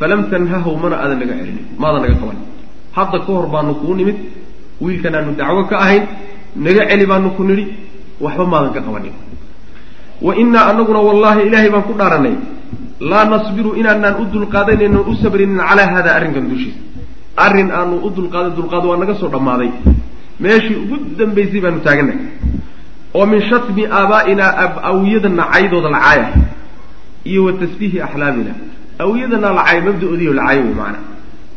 [0.02, 2.38] falam tanhahu mana aadan naga celinin maadan naga qaban
[2.98, 4.18] hadda ka hor baanu kuu nimid
[4.84, 6.04] wiilkan aanu dacwo ka ahayn
[6.66, 7.66] naga celi baanu ku nidhi
[8.26, 9.14] waxba maadan ka qabanin
[10.26, 12.36] wa inaa anaguna wallahi ilaahay baan ku dhaaranay
[13.12, 16.80] laa nasbiru inaanaan u dulqaadanayno u sabrinin calaa hada arrinkan dushiisa
[17.46, 19.70] arrin aanu u dulqaadan dulqaado waa naga soo dhammaaday
[20.44, 22.18] meeshii ugu dambaysay baanu taaganay
[23.18, 24.52] oo min shatmi aabaa'inaa
[24.92, 26.28] awiyada nacaydooda lacaaya
[27.32, 28.54] iyo wa tasfiihi axlaamina
[29.00, 31.04] awiyadana lacay mabda-oodiyo lacayo wey macanaa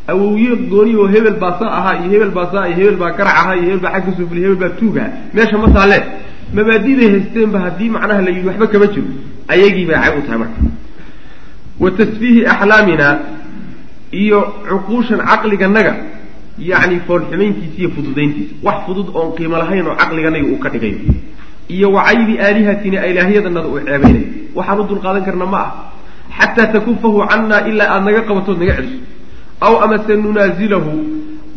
[0.09, 3.37] awowye gooni oo hebel baa saa ahaa iyo hebel baa saa iyo hebel baa garac
[3.41, 6.03] ahaa iyo hebel baa xag ka soo hebel baa tuugaha meesha ma taalee
[6.57, 9.07] mabaadiday haysteenba haddii macnaha la yidhi waxba kama jiro.
[9.49, 10.61] Ayagii bay cay u tahay marka.
[11.81, 13.09] Wa tasfiihi axlaamina
[14.13, 15.95] iyo cuquushan caqliganaga
[16.59, 18.55] yacni foolxumayntiisa iyo fududayntiisa.
[18.63, 20.99] Wax fudud oon qiimo lahayn oo caqliganaga uu ka dhigayo
[21.69, 25.71] iyo wa caybi aalihatina ilaahyadanada uu ceebaynayo waxaan u dulqaadan karna ma ah
[26.39, 28.99] xataa takufahu cannaa ilaa aada naga qabatood naga celiso
[29.67, 30.93] aw amase nunaazilahu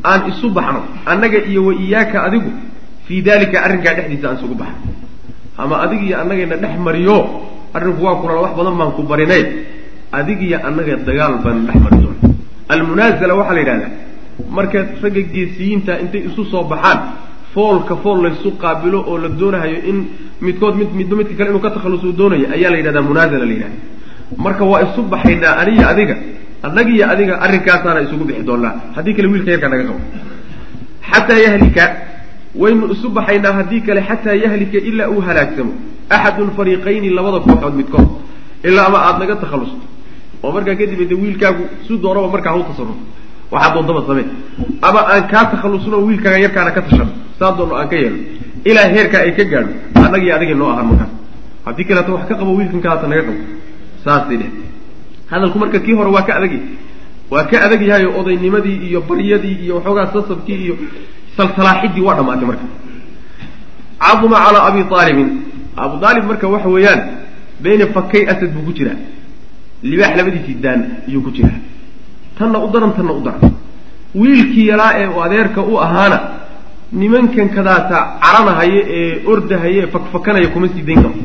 [0.09, 2.51] aan isu baxno annaga iyo wa iyaaka adigu
[3.07, 4.89] fii dalika arrinkaa dhexdiisa aan isugu baxno
[5.61, 7.17] ama adig iyo annagayna dhex mariyo
[7.77, 9.43] arrinku waa kulala wax badan baan ku barinay
[10.19, 12.19] adig iyo annaga dagaal baan dhex mari doona
[12.73, 13.91] almunaazala waxaa la yidhahdaa
[14.57, 16.99] marka ragga geesiyiinta intay isu soo baxaan
[17.53, 19.97] foolka fool laysu qaabilo oo la doonahayo in
[20.45, 23.53] midkood mid midba midka kale inuu ka takhalus uu doonayo ayaa la yidhahdaa munaazala la
[23.55, 23.77] yidhahda
[24.35, 26.15] marka waa isu baxaynaa aniyo adiga
[26.63, 28.73] annaga iyo adiga arrinkaasaana isugu bixi doonaa.
[28.95, 30.01] Haddii kale wiilka yarkaa naga qabo
[31.11, 31.83] xataa yahlika
[32.55, 35.73] waynu isu baxaynaa haddii kale xataa yahlika ilaa uu halaagsamo.
[36.09, 38.07] Axadu lfariiqayni labada kooxood midkood
[38.63, 39.79] ilaa ama aada naga takhallusto
[40.43, 42.99] oo markaa kadib de wiilkaagu si doonaba markaa hau tasarruf
[43.51, 44.27] waxaa doondaba samee.
[44.81, 48.19] Ama aan kaa takhallusno wiilkaaga yarkaana ka tashano saa doonno aan ka yeelno
[48.65, 49.71] ilaa heerkaa ay ka gaadho
[50.05, 51.11] annagii adigii noo ahaan markaas
[51.65, 53.33] haddii kaleeto wax ka qabo wiilkan naga qabo
[54.07, 54.51] saasay dheh.
[55.31, 56.61] Hadalku marka kii hore waa ka adagyahy
[57.31, 60.75] waa ka adag yahay odaynimadii iyo baryadii iyo waxoogaa sasabkii iyo
[61.37, 62.65] salsalaaxidii waa dhamaatay marka.
[64.03, 65.29] Caduma calaa abi aalibin
[65.83, 67.01] abu aalib marka waxa weeyaan
[67.63, 68.97] bayna fakay asad buu ku jiraa
[69.89, 71.59] libaax labadiisii daan ayuu ku jiraa
[72.37, 73.51] tanna u daran tanna u daran.
[74.21, 76.17] Wiilkii yaraa ee adeerka u ahaana
[77.01, 81.15] nimankan kadaata caranahaye ee ordahaye ee fakfakanaya kuma sii dayn karo.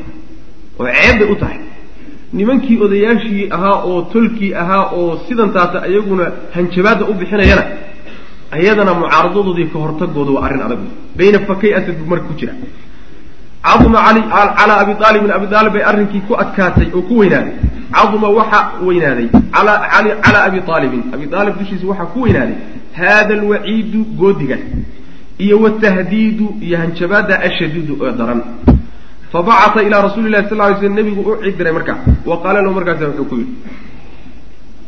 [0.81, 1.59] Oo ceeb bay u tahay
[2.33, 7.65] nimankii odayaashii ahaa oo tolkii ahaa oo sidan taata iyaguna hanjabaadda u bixinayana
[8.63, 10.79] iyadana mucaaradadoodii ka hortagooda waa arrin adag
[11.19, 12.53] bayna fakay asad buu marka ku jira.
[13.63, 17.55] Caduma calaa abi aalibin abi aalib bay arrinkii ku adkaatay oo ku weynaaday.
[17.95, 19.29] Caduma waxa weynaaday.
[19.55, 22.57] Calaa abi aalibin abi aalib dushiisa waxaa ku weynaaday.
[22.99, 24.61] Haada alwaciidu goodigaas
[25.39, 28.41] iyo watahdiidu iyo hanjabaadda ashadiidu oo daran
[29.33, 31.99] fabacata ilaa rasuuli lahi sal lay slm nebigu u cidiray markaa
[32.31, 33.55] wa qaala lahu markaasa wuxuu ku yidhi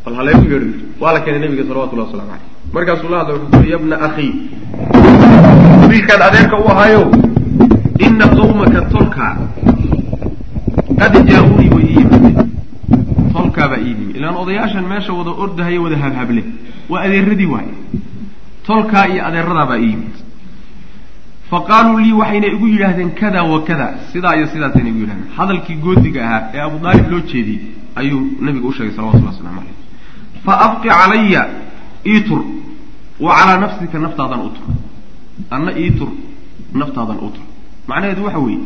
[0.05, 0.67] bal haleegu yeedh
[1.01, 2.43] waa la keenay nebiga salawatullah waslamu aleyh
[2.75, 4.31] markaasuu la hadla wuxuu ku yidhi yabna akhii
[5.89, 7.01] wiilkaan adeerka u ahaayo
[8.07, 9.33] ina qawmaka tolkaa
[11.01, 12.37] qad jaa-uunii way ii yimideen
[13.33, 16.43] tolkaabaa ii yimi ilaan odayaashan meesha wada ordahayo wada habhable
[16.91, 17.69] waa adeeradii waay
[18.67, 20.15] tolkaa iyo adeeradaabaa ii yimid
[21.55, 23.87] fa qaaluu lii waxayna igu yidhaahdeen kada wa kada.
[24.11, 27.61] Sidaa iyo sidaasayna igu yidhahdeen hadalkii goodiga ahaa ee abu daalib loo jeediyey
[27.99, 29.77] ayuu nabiga u sheegay salawatullah waslamu caleyh
[30.45, 31.41] fa abqi calaya
[32.13, 32.41] ii tur
[33.25, 34.65] wa calaa nafsika naftaadan u tur
[35.55, 36.09] anna ii tur
[36.81, 37.45] naftaadan u tur
[37.89, 38.59] macnaheedu waxa weeye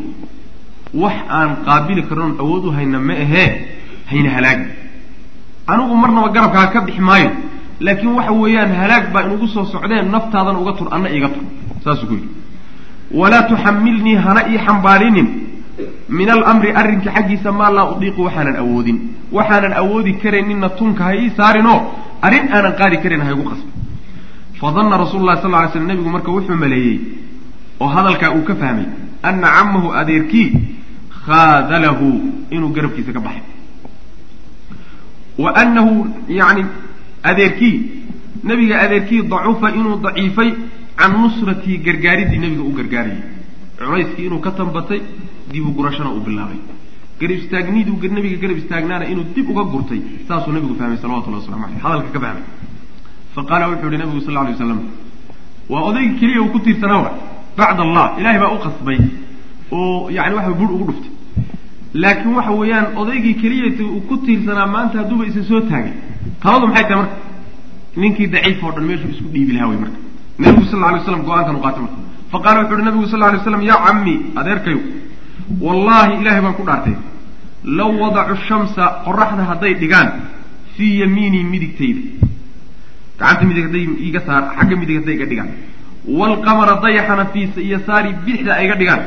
[1.02, 3.48] wax aan qaabili karnoon awood u hayna ma ahee
[4.10, 4.66] hayna halaagi
[5.72, 7.30] anigu marnaba garabkaa ka bixi maayo
[7.86, 11.44] laakiin waxa weeyaan halaag baa inugu soo socdeen naftaadan uga tur anna iiga tur.
[11.84, 12.28] Saasuu ku yidhi
[13.14, 15.28] walaa tuxamilnii hana ii xambaarinin
[16.08, 18.98] min alamri arrinka xaggiisa maa laa udiiqu waxaanan awoodin
[19.36, 21.78] waxaanan awoodi karayninna tunka ha ii saarinoo
[22.26, 23.72] arrin aanan qaadi karin ha igu qasbin
[24.60, 26.96] fadanna rasulu llahi sal ly slam nebigu marka wuxuu maleeyey
[27.82, 28.86] oo hadalkaa uu ka fahmay
[29.28, 30.48] anna camahu adeerkii
[31.26, 32.08] khaadalahu
[32.56, 33.42] inuu garabkiisa ka baxay
[35.42, 35.94] wa annahu
[36.40, 36.62] yani
[37.30, 37.76] adeerkii
[38.48, 40.50] nebiga adeerkii dacufa inuu daciifay
[41.00, 43.20] can nusratii gargaaridii nebiga u gargaarayay.
[43.78, 45.00] Culayskii inuu ka tambatay
[45.52, 46.60] dib u gurashana uu bilaabay.
[47.20, 51.80] Garab istaagniduu nebiga garab istaagnaana inuu dib uga gurtay saasuu nebigu fahmay salawatullahi waslamu aleyh
[51.84, 52.44] hadalka ka fahmay
[53.34, 54.80] fa qaala wuxuu yihi nebigu sal alay waslam
[55.72, 57.10] waa odaygii keliya uu ku tiirsanaa
[57.58, 58.98] bacd allah ilahay baa u qasbay
[59.78, 61.12] oo yani waxa bur ugu dhuftay.
[62.02, 65.92] Laakiin waxa weeyaan odaygii keliyata uu ku tiirsanaa maanta hadduuba isa soo taagay.
[66.42, 67.16] Taladu maxay tahay marka?
[68.02, 69.98] Ninkii daciif oo dhan meeshuu isku dhiibi lahaa wey marka
[70.42, 71.98] nebigu sal alay slam go'aankan u qaatay marka.
[72.30, 74.80] Fa wuxu uhi nabigu sal alay slam yaa cammi adeerkayo
[75.64, 76.96] wallaahi ilahay baan ku dhaartay.
[77.78, 80.08] Law wadacu shamsa qoraxda hadday dhigaan
[80.76, 82.02] fii yamiinii midigtayda.
[83.18, 85.50] Gacanta midig hadday iga saar xagga midig hadday iga dhigaan.
[86.18, 89.02] Waalqamara dayaxana fii yasaari bidixda ay iga dhigaan.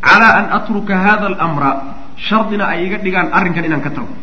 [0.00, 1.70] Calaa an atruka hada alamra
[2.16, 4.14] shardina ay iga dhigaan arrinkan inaan ka tago.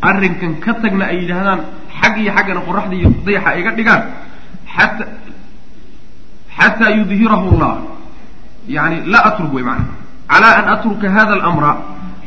[0.00, 1.60] Arrinkan ka tagna ay yidhaahdaan
[2.00, 4.02] xag iyo xaggana qoraxda iyo dayaxa ay iga dhigaan.
[4.74, 5.04] Xata
[6.58, 7.76] xataa yudhirahu llah
[8.68, 9.84] yani laa atruk wey maana
[10.28, 11.70] calaa an atruka hada alamra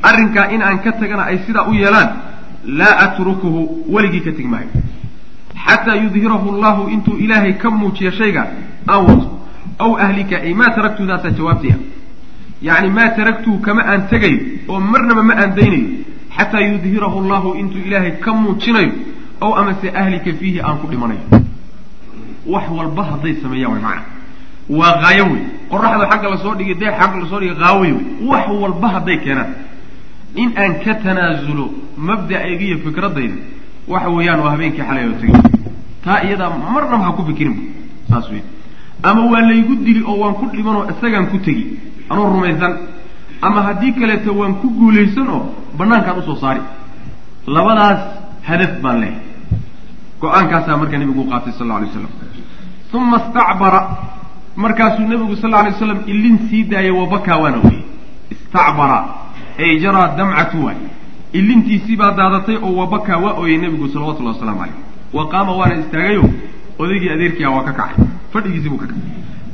[0.10, 2.10] arrinkaa in aan ka tagana ay sidaa u yeelaan
[2.80, 3.62] laa atrukuhu
[3.96, 4.70] weligii ka tegi maayo
[5.66, 8.44] xataa yudhirahu llahu intuu ilaahay ka muujiyo shayga
[8.88, 9.28] aan wato
[9.80, 11.78] aw ahlika ay maa taraktu daasaa jawaabtaya
[12.68, 15.88] yacni maa taraktuhu kama aan tegayo oo marnaba ma aan daynayo
[16.38, 18.92] xataa yudhirahu llahu intuu ilaahay ka muujinayo
[19.42, 21.22] ow amase ahlika fiihi aan ku dhimanayo
[22.54, 24.17] wax walba hadday sameeyaan way macana
[24.70, 25.42] waa haayo wey.
[25.72, 28.06] Qoraxda xagga la soo dhigay deex xagga la soo dhigay haawey wey.
[28.30, 29.50] Wax walba hadday keenaan.
[30.36, 31.66] In aan ka tanaasulo
[31.98, 33.36] mabda'ayga iyo fikradayda
[33.88, 35.42] waxa weeyaan waa habeenkii xalay oo tegay
[36.04, 37.62] taa iyadaa marnaba ha ku fikirinba
[38.10, 38.42] saas wey
[39.04, 41.66] ama waa laygu dili oo waan ku dhimanoo isagaan ku tegi.
[42.10, 42.74] Anuu rumaysan
[43.42, 45.42] ama haddii kaleeto waan ku guulaysan oo
[45.78, 46.62] bannaankaan u soo saari.
[47.48, 48.00] Labadaas
[48.48, 49.20] hadaf baan leehay
[50.22, 52.12] go'aankaasaa marka nebigu u qaatay sal lla alay slam
[52.94, 53.80] uma istacbara
[54.64, 57.82] markaasuu nebigu sal lla alay slam ilin sii daayay wabakaa waana weyey
[58.34, 59.00] istacbara.
[59.60, 60.78] Ay jaraa damcatu waay.
[61.34, 64.76] Ilintiisii baa daadatay oo wabakaa waa ooyey nebigu salawatullahi wasalaamu calayh
[65.18, 66.24] wa qaama waana istaagayo
[66.80, 68.06] odaygii adeerkiia waa ka kacay.
[68.34, 69.02] Fadhigiisii buu ka kacay.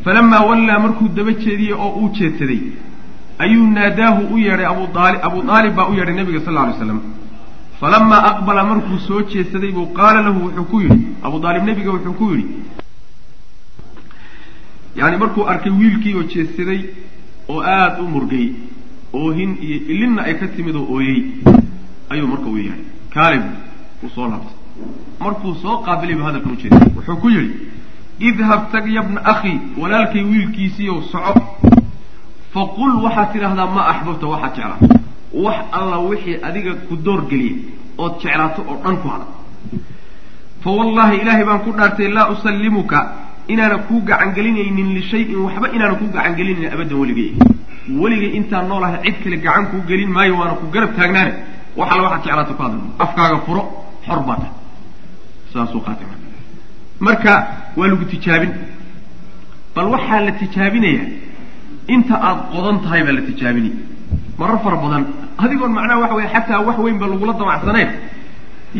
[0.05, 2.59] Falamaa wallaa markuu daba jeediyey oo uu jeedsaday
[3.39, 6.99] ayuu naadaahu u yeedhay abu aali abu aalib baa u yeedhay nebiga sal alay slam
[7.79, 12.13] falamaa aqbala markuu soo jeedsaday buu qaala lahu wuxuu ku yidhi abu aalib nebiga wuxuu
[12.19, 12.45] ku yidhi
[14.95, 16.81] yani markuu arkay wiilkii oo jeedsaday
[17.49, 18.47] oo aada u murgay
[19.13, 21.19] oohin iyo ilinna ay ka timid oo ooyey
[22.09, 22.81] ayuu marka u yahay
[23.13, 23.43] kaalib
[24.03, 24.55] uu soo laabtay.
[25.19, 26.87] Markuu soo qaabilay buu hadalkan u jeeday.
[26.95, 27.53] Wuxuu ku yidhi
[28.19, 31.33] idhab tag yabna akhi walaalkay wiilkiisiiyow soco.
[32.53, 34.87] Faqul waxaad tidhaahdaa ma axbabta waxaad jeclaato
[35.45, 37.55] wax alla wixii adiga ku door geliya
[37.97, 39.25] ood jeclaato oo dhan ku hada.
[40.63, 42.99] Fa wallahi ilaahay baan ku dhaartay laa usallimuka
[43.47, 47.29] inaana kuu gacangelinaynin lishayin waxba inaana kuu gacangelinaynin abaddan weligay.
[48.01, 51.33] Weligay intaan noolahay cid kale gacan kuu gelin maayo waana ku garab taagnaane.
[51.77, 53.63] Wax alla waxaad jeclaato ku hadla afkaaga furo
[54.05, 54.53] xor baa tahay.
[55.53, 56.07] Saasuu qaatay
[57.05, 57.33] marka.
[57.77, 58.51] Waa lagu tijaabin.
[59.75, 61.07] Bal waxaa la tijaabinayaa
[61.93, 63.75] inta aada qodan tahay baa la tijaabinaya
[64.39, 65.03] marar fara badan
[65.43, 67.89] adigoon macnaha waxa weye xataa wax weyn ba lagula damacsanayn.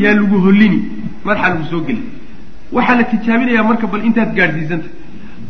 [0.04, 0.80] Yaa lagu hollini
[1.26, 2.04] madaxaa lagu soo geli
[2.76, 4.88] waxaa la tijaabinayaa marka bal intaad gaadhsiisanta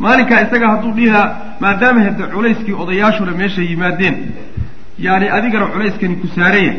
[0.04, 1.26] maalinkaa isaga hadduu dhihaa
[1.62, 4.16] maadaama hade culayskii odayaashuna meesha yimaadeen
[5.06, 6.72] yaani adigana culayskani ku saaraya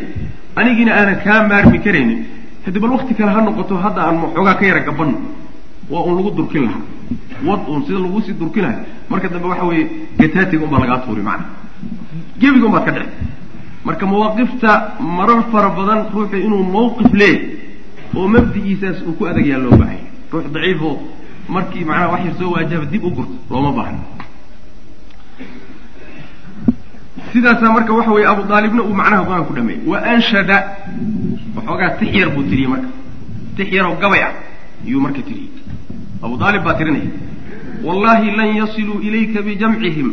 [0.59, 2.19] anigiina aanan kaa maarmi karaynin.
[2.65, 5.17] Hadi bal wakti kale ha noqoto hadda aan xoogaa ka yara gabanno
[5.91, 6.83] waa un lagu durkin lahaa.
[7.47, 8.81] Wad un sida lagu sii durkin lahaa.
[9.09, 9.85] Marka dambe waxa weeye
[10.19, 11.45] gataatiga un baa lagaa tuuri macana
[12.39, 13.09] gebiga un baad ka dhici
[13.87, 14.71] marka mawaaqifta
[15.17, 17.49] marar fara badan ruuxu inuu mawqif leeyahy
[18.17, 20.93] oo mabdigiisaas uu ku adag yaa loo baahaya ruux daciifoo
[21.55, 23.99] markii macnaha wax yar soo waajaba dib u gurto looma baahno
[27.33, 29.81] sidaasaa marka waxa weeye abu aalibna uu macnaha go'aan ku dhameeyey.
[29.91, 30.57] Wa anshada
[31.55, 32.87] waxoogaa tix yar buu tiriyey marka.
[33.57, 34.33] Tix yaroo gabay ah
[34.87, 35.49] iyuu marka tiriyey
[36.23, 37.09] abu aalib baa tirinaya
[37.85, 40.09] wallahi lan yasiluu ilayka bijamcihim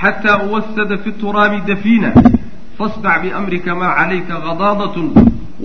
[0.00, 2.12] xataa uwasada fi turaabi dafiina
[2.78, 5.06] fasdac biamrika maa calayka gadaadatun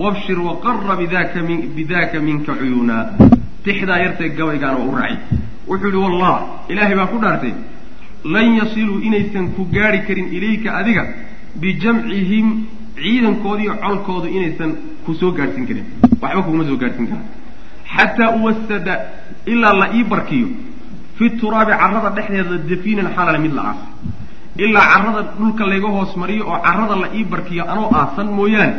[0.02, 3.04] wabshir waqara bidaka min bidaka minka cuyuunaa
[3.68, 5.16] tixdaa yartee gabaygaana u raacay.
[5.70, 6.34] Wuxuu yihi wallah
[6.72, 7.52] ilaahay baa ku dhaartay.
[8.34, 11.02] Lan yasiluu inaysan ku gaari karin ilayka adiga
[11.62, 12.46] bijamcihim
[13.02, 14.70] ciidankoodiiyo colkoodu inaysan
[15.04, 15.86] ku soo gaadhsiin karin.
[16.22, 17.26] Waxba kuguma soo gaadhsiin karaan
[17.94, 18.94] xataa uwasada
[19.52, 20.48] ilaa la ii barkiyo
[21.18, 23.90] fi turaabi carrada dhexdeeda dafiinan xalale mid la aasay
[24.64, 28.72] ilaa carrada dhulka layga hoos mariyo oo carrada la ii barkiyo anoo aasan mooyaane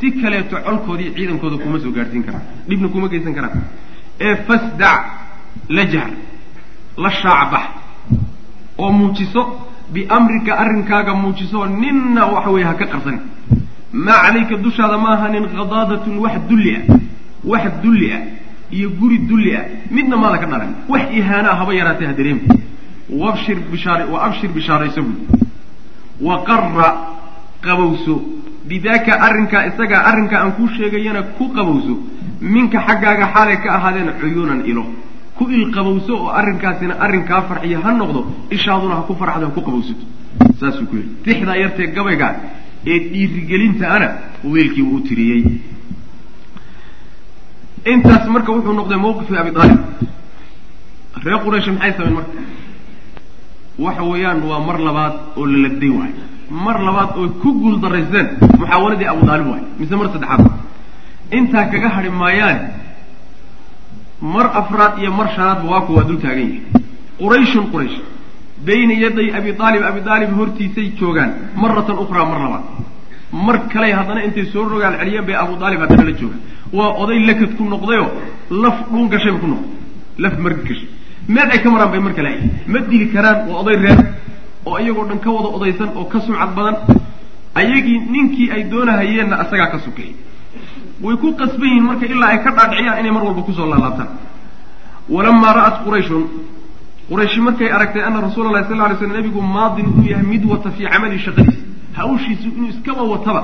[0.00, 2.44] si kaleeto colkoodii ciidankooda kuma soo gaadhsiin karaan.
[2.68, 3.54] Dhibna kuma geysan karaan
[4.20, 5.00] ee fasdac
[5.68, 6.10] la jahr
[7.02, 7.64] la shaacbax
[8.78, 9.42] oo muujiso
[9.94, 13.20] biamrika arrinkaaga muujiso ninna waxa weeye ha ka qarsanin
[13.92, 16.82] maa calayka dushaada ma ahanin khadaadatun wax dulli ah
[17.52, 18.20] wax dulli ah
[18.76, 20.70] iyo guri dulli ah midna maada ka dhalan.
[20.88, 22.42] Wax ihaanaa haba yaraatee ha dareemi.
[23.22, 25.26] Wabshir bishaar wa abshir bishaarayso buui
[26.26, 26.88] wa qarra
[27.66, 28.14] qabowso.
[28.68, 31.94] Bidaaka arrinkaa isagaa arrinkaa aan kuu sheegayana ku qabowso.
[32.40, 34.84] Minka xaggaaga xaalay ka ahaadeen cuyuunan ilo.
[35.36, 38.20] Ku ilqabowso oo arrinkaasina arrinkaa farxiya ha noqdo
[38.56, 40.04] ishaaduna ha ku farxdo ha ku qabowsato.
[40.60, 41.10] Saasuu ku yidhi.
[41.24, 42.32] Tixdaa yartee gabaygaa
[42.86, 44.08] ee dhiirigelinta ana
[44.52, 45.42] weelkii uu u tiriyey.
[47.92, 49.80] Intaas marka wuxuu noqday mawqifkii abi aalib
[51.24, 52.32] reer quraysh maxay sameen marka?
[53.84, 58.26] Waxa weeyaan waa mar labaad oo la lagday waayo mar labaad oo ku guul daraysteen
[58.58, 60.46] muxaawaladii abu aalib waayo mise mar saddexaad
[61.38, 62.62] intaa kaga hadhi maayaane
[64.34, 66.60] mar afraad iyo mar shanaadba waa dul taagan yahay.
[67.20, 67.96] Qurayshun quraysh
[68.66, 72.64] bayna yaday abi aalib abi aalib hortiisay joogaan maratan ukhraa mar labaad.
[73.32, 76.40] Mar kale haddana intay soo rogaal celiyeen bay abu aalib haddana la joogaan.
[76.72, 78.08] Waa oday lakad ku noqdayoo
[78.62, 79.70] laf dhuun gashayba ku noqday.
[80.18, 80.88] Laf margi gashay.
[81.28, 83.98] Meel ay ka maraan bay mar kale ay ma dili karaan waa oday reer
[84.66, 86.76] oo iyagoo dhan ka wada odaysan oo ka sumcad badan
[87.60, 90.14] ayagii ninkii ay doonahayeenna asagaa ka sukeeyey
[91.04, 94.08] way ku qasban yihiin marka ilaa ay ka dhaadhiciyaan inay mar walba ku soo laalaabtaan.
[95.14, 96.24] Walamaa ra'at qurayshun
[97.08, 100.70] qurayshi markay aragtay ana rasuula lahi sal ly slam nabigu maadin uu yahay mid wata
[100.76, 101.62] fii camali shaqadiisa
[101.98, 103.42] hawshiisu inuu iskaba wataba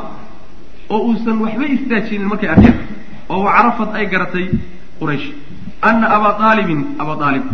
[0.95, 2.77] oo uusan waxba istaajinin markay arkeen
[3.33, 4.47] oo wacarafad ay garatay
[5.01, 5.27] quraysh.
[5.89, 7.45] Ana abaa aalibin abaa aalib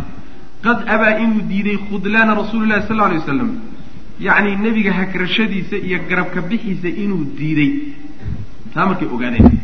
[0.65, 3.51] qad abaa inuu diiday khudlaana rasuuli lahi sal lay wasalam
[4.27, 7.71] yacni nebiga hagrashadiisa iyo garabka bixiisa inuu diiday.
[8.75, 9.59] Taa markay ogaadeen.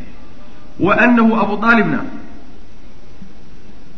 [0.86, 2.00] Wa annahu abu aalibna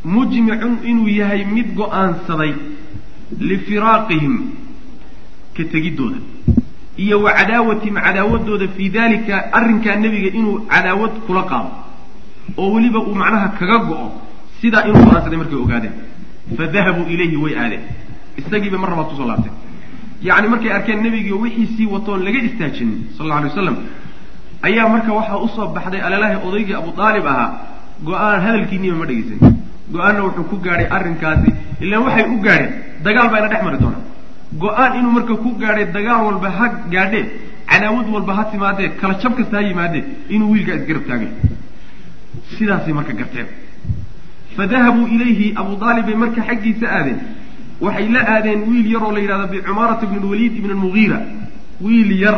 [0.05, 2.53] mujmicun inuu yahay mid go'aansaday
[3.49, 4.35] lifiraaqihim
[5.57, 6.19] ka tegiddooda
[7.05, 11.71] iyo wa cadaawatihim cadaawadooda fii dalika arrinkaa nebiga inuu cadaawad kula qaado
[12.61, 14.07] oo weliba uu macnaha kaga go-o
[14.61, 15.95] sidaa inuu go'aansaday markay ogaadeen
[16.59, 17.83] fadahabuu ilayhi way aadeen
[18.41, 19.55] isagiiba mar labaad ku soo laabteen
[20.29, 23.77] yacni markay arkeen nebigiio wixiisii watoon laga istaajinin sal alla alay waslam
[24.69, 27.49] ayaa marka waxaa u soo baxday alalahi odaygii abu aalib ahaa
[28.09, 29.55] go'aan hadalkiiniiba ma dhegaysan
[29.95, 31.51] go'aanna wuxuu ku gaadhay arrinkaasi
[31.85, 32.71] ilaan waxay u gaadheen
[33.07, 34.03] dagaal baa ina dhex mari doonaa
[34.65, 37.25] go'aan inuu marka ku gaadhay dagaal walba ha gaadhee
[37.71, 40.03] cadaawad walba ha timaadee kala jab kasta ha yimaadee
[40.35, 41.31] inuu wiilkaa isgarab taagay
[42.59, 43.47] sidaasay marka garteen
[44.57, 47.19] fa dahabuu ilayhi abu aalib bay marka xaggiisa aadeen
[47.85, 51.19] waxay la aadeen wiil yar oo la yidhahdo bicumaarata ibn lwaliid ibn lmugiira
[51.85, 52.37] wiil yar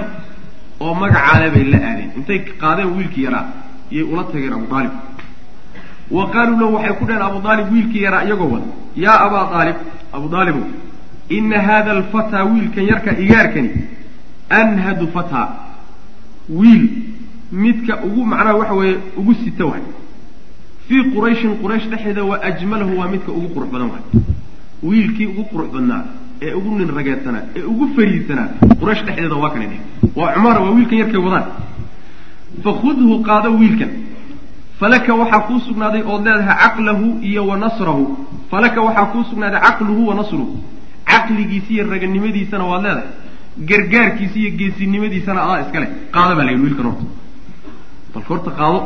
[0.85, 3.45] oo magacaale bay la aadeen intay qaadeen wiilkii yaraa
[3.93, 4.93] iyay ula tageen abu aalib
[6.17, 8.67] wa qaaluu lahu waxay ku dhaheen abu aalib wiilkii yaraa iyagoo wada
[9.05, 9.77] yaa abaa aalib
[10.17, 10.67] abu aalibow
[11.37, 13.71] ina hada alfataa wiilkan yarka igaarkani
[14.61, 15.47] anhadu fataa
[16.59, 16.85] wiil
[17.53, 19.83] midka ugu macnaha waxa weeye ugu sita waay
[20.89, 24.05] fii qurayshin quraysh dhexeeda wa ajmalahu waa midka ugu qurux badan waay.
[24.83, 26.03] Wiilkii ugu qurux badnaa
[26.43, 28.49] ee ugu nin rageedsanaa ee ugu fariidsanaa
[28.81, 29.67] quraysh dhexdeeda waa kana
[30.17, 31.47] waa cumaara waa wiilkan yarkay wadaan.
[32.65, 33.91] Fakhudhu qaado wiilkan.
[34.81, 38.05] Falaka waxaa kuu sugnaaday ood leedahay caqlahu iyo wa nasrahu.
[38.51, 40.55] Falaka waxaa kuu sugnaaday caqluhu wa nasruhu.
[41.11, 43.09] Caqligiisa iyo raganimadiisana waad leedahay.
[43.71, 45.91] Gargaarkiisa iyo geesinimadiisana adaa iska leh.
[46.15, 47.05] Qaada baa la yidhi wiilkan horta.
[48.15, 48.79] Balka horta qaado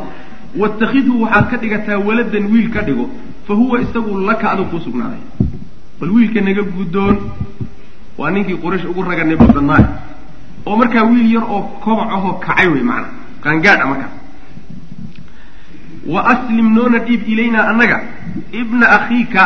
[0.61, 3.05] watakidhu waxaad ka dhigataa waladan wiil ka dhigo
[3.47, 5.21] fa huwa isagu laka adug kuu sugnaaday
[5.99, 7.17] bal wiilka naga guddoon
[8.17, 9.85] waa ninkii quraysh ugu raganimo badnaay
[10.65, 13.07] oo markaa wiil yar oo kobac ahoo kacay wey macana
[13.43, 14.13] qaangaadh a markaas
[16.13, 17.97] wa aslim noona dhiib ilaynaa annaga
[18.61, 19.43] ibna akhiika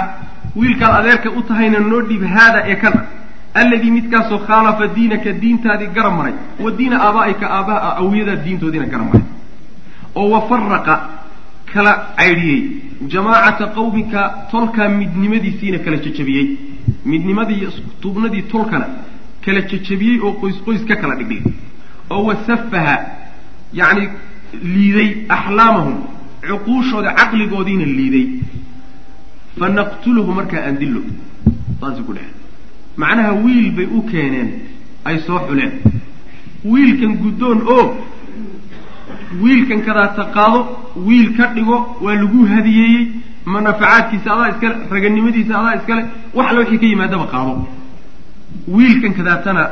[0.55, 3.01] wiilkaad adeerka u tahayna noo dhiib haada ee kana
[3.61, 6.33] alladii midkaasoo khaalafa diinaka diintaadii garab maray
[6.63, 9.23] wa diina aabaa'ika aabbaha awiyadaad diintoodiina garab maray
[10.15, 10.95] oo wafaraqa
[11.73, 12.61] kala caydhiyey
[13.13, 16.47] jamaacata qawmika tolkaa midnimadiisiina kala jejabiyey
[17.05, 17.67] midnimadii
[18.01, 18.87] tuubnadii tolkana
[19.45, 21.53] kala jejabiyey oo qoys qoys ka kala dhigdhigay.
[22.09, 22.95] Oo wasafaha
[23.79, 24.09] yacni
[24.73, 25.95] liiday axlaamahum
[26.47, 28.25] cuquushooda caqligoodiina liiday
[29.59, 31.01] fa naqtuluhu markaa aan dillo.
[31.79, 32.35] Saasay ku dheheen
[32.97, 34.49] macnaha wiil bay u keeneen
[35.05, 35.71] ay soo xuleen.
[36.71, 37.85] Wiilkan guddoon oo
[39.43, 40.59] wiilkan kadaata qaado
[41.07, 43.03] wiil ka dhigo waa lagu hadiyeeyey
[43.53, 46.03] manafacaadkiisa adaa iskale raganimadiisa adaa iskale
[46.35, 47.53] wax alla wixii ka yimaadaba qaado.
[48.75, 49.63] Wiilkan kadaatana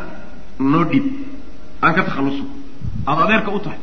[0.72, 1.06] noo dhib
[1.84, 2.44] aan ka takhalluso
[3.08, 3.80] aada adeerka u tahay.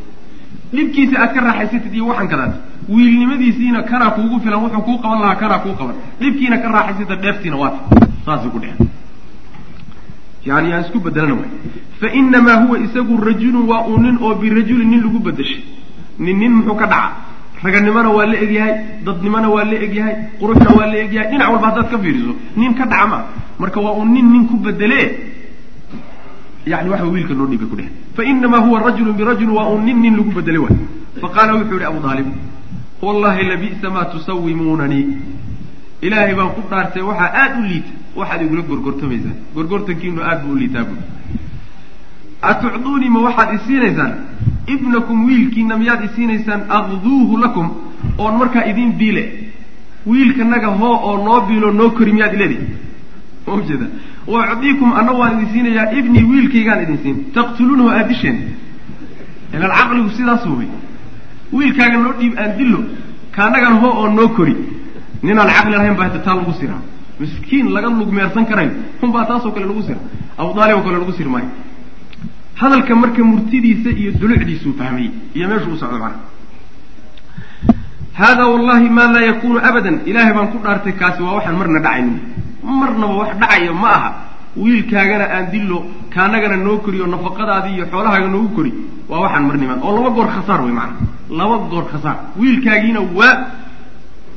[0.75, 2.57] Dhibkiisa aad ka raaxaysatid iyo waxaan kadaata
[2.95, 5.97] wiilnimadiisiina kanaa kuugu filan wuxuu kuu qaban lahaa kanaa kuu qaban.
[6.21, 7.79] Dhibkiina ka raaxaysata dheeftiina waata
[8.27, 8.89] saasay ku dheheen
[10.47, 11.51] yani aan isku bedelana waay
[12.01, 15.63] fa inamaa huwa isagu rajulun waa uu nin oo birajulin nin lagu bedeshay
[16.19, 17.11] nin nin muxuu ka dhaca?
[17.65, 18.75] Raganimona waa la egyahay
[19.05, 22.85] dadnimona waa la egyahay quruxna waa la egyahay dhinac walba haddaad ka fiiriso nin ka
[22.93, 23.23] dhaca maa
[23.59, 25.01] marka waa uu nin nin ku bedele
[26.67, 29.99] yani waxa wiilka noo dhiibay ku dheh fa inamaa huwa rajulun birajulin waa uu nin
[30.03, 30.77] nin lagu bedele waay.
[31.23, 32.27] Faqaala wuxuu yihi abu aalib
[33.03, 35.07] wallahi labi'sa maa tusawimuunanii.
[36.07, 40.59] Ilaahay baan ku dhaartay waxaa aada u liita waxaad igula gorgortamaysaan gorgortankiinu aad buu u
[40.63, 41.03] liitaa buui
[42.51, 44.13] atucduunii ma waxaad isiinaysaan
[44.75, 47.67] ibnakum wiilkiina miyaad isiinaysaan aqduuhu lakum
[48.19, 49.25] oon markaa idiin biile
[50.11, 52.59] wiilkanaga hoo oo noo biilo noo kori miyaad ileedi
[53.47, 53.87] ma ujeeda
[54.33, 57.17] wa ucdiikum anna waan idin siinayaa ibnii wiilkaygaan idin siin.
[57.35, 58.39] Taqtuluunahu aad disheen.
[59.55, 60.69] Ilaan caqligu sidaas wey
[61.53, 62.81] wiilkaaga noo dhiib aan dillo
[63.37, 64.57] kaanagana hoo oo noo kori.
[65.23, 66.83] Ninaan caqli lahayn baa taa lagu siraa
[67.21, 70.01] miskiin laga lugmeersan karayo unbaa taasoo kale lagu sira
[70.39, 71.49] abu oo kale lagu sir maayo.
[72.57, 76.19] Hadalka marka murtidiisa iyo dulucdiisuu fahmayey iyo meeshuu u socdo macana
[78.13, 80.01] hada wallahi maa laa yakunu abadan.
[80.07, 82.19] Ilaahay baan ku dhaartay kaasi waa waxaan marna dhacaynin.
[82.63, 84.11] Marnaba wax dhacaya ma aha.
[84.57, 85.79] Wiilkaagana aan dillo
[86.15, 88.73] kaanagana noo koriyo nafaqadaadii iyo xoolahaaga noogu kori
[89.09, 90.97] waa waxaan marnimaan oo laba goor khasaar wey macana
[91.39, 92.17] laba goor khasaar.
[92.41, 93.35] Wiilkaagiina waa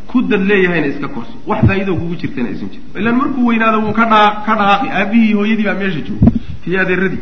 [0.09, 1.33] ku dad leeyahayna iska korso.
[1.47, 5.33] Wax faa'iidoo kugu jirtana aysan jirin ilaan markuu weynaado wuu ka dhaa ka dhaqaaqi aabihii
[5.39, 6.27] hooyadii baa meesha jooga.
[6.67, 7.21] Iyo adeeradii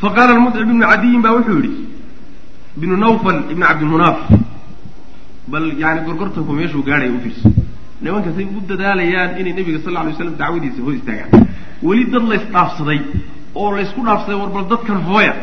[0.00, 1.72] fa qaala almudcib ibnu cadiyin baa wuxuu yidhi
[2.76, 4.18] ibnu nawfal ibnu cabdimunaaf
[5.52, 7.48] bal yani gorgortanku meeshuu gaadhaya u fiirso.
[8.02, 11.30] Nimankasay u dadaalayaan inay nebiga sal alay waslam dacwadiisa hor istaagaan.
[11.86, 12.98] Weli dad laysdhaafsaday
[13.60, 15.34] oo laysku dhaafsaday war dadkan hooya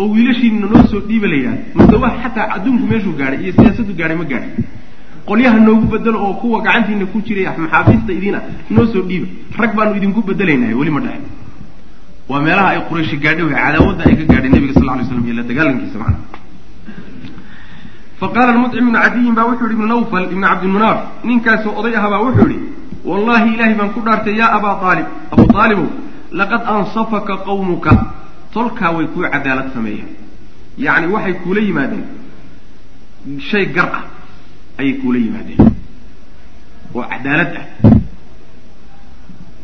[0.00, 4.16] oo wiilashiina noo soo dhiiba la yidhahda madawa xataa adduunku meeshuu gaadhay iyo siyaasaddu gaadhay
[4.20, 4.52] ma gaadhay
[5.28, 8.40] qolyaha noogu bedelo oo kuwa gacantiina ku jiray maxaabiista idiina
[8.74, 9.26] noo soo dhiiba
[9.60, 11.28] rag baanu idinku bedelaynahay weli ma dhexe
[12.30, 15.34] waa meelaha ay qurayshi gaadhay way cadaawadda ay ka gaadhay nebiga sal lay slam iyo
[15.38, 16.18] la dagaalankiisa macana
[18.20, 20.98] fa qaala almudcim ibnu cadiyin baa wuxuu yihi ibnu nawfal ibnu cabdimunaaf
[21.28, 22.60] ninkaasoo oday ahabaa wuxuu yihi
[23.10, 25.88] wallahi ilaahay baan ku dhaartay yaa abaa aalib abu aalibow
[26.40, 27.92] laqad ansafaka qawmuka.
[28.54, 30.08] Tolkaa way kuu cadaalad sameeyeen.
[30.84, 32.04] Yacni waxay kuula yimaadeen
[33.48, 34.02] shay gar ah
[34.78, 35.60] ayay kuula yimaadeen.
[36.94, 37.66] Oo cadaalad ah.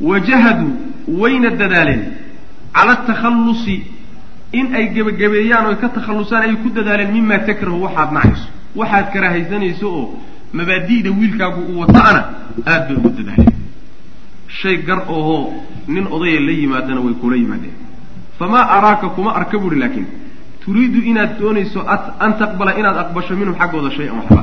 [0.00, 0.72] Wajahaduu
[1.20, 2.02] wayna dadaaleen
[2.74, 3.76] cala atakhallusi
[4.52, 8.48] in ay gebagabeeyaan oy ka takhallusaan ayay ku dadaaleen mima takrahu waxaad nacayso
[8.80, 10.04] waxaad karaahaysanayso oo
[10.52, 12.20] mabaadi'da wiilkaagu uu wataana
[12.66, 13.54] aad bay ugu dadaaleen.
[14.48, 17.74] Shay gar ohoo nin odaya la yimaadana way kula yimaadeen.
[18.38, 20.06] Famaa araaka kuma arka buuhi laakiin
[20.64, 21.80] turiidu inaad doonayso
[22.24, 24.42] an taqbala inaad aqbasho minhum xaggooda shay-an waxba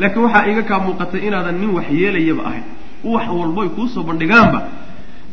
[0.00, 2.64] laakiin waxaa iga kaa muuqatay inaadan nin wax yeelayaba ahayn.
[3.12, 4.60] Wax walboy kuusoo bandhigaanba.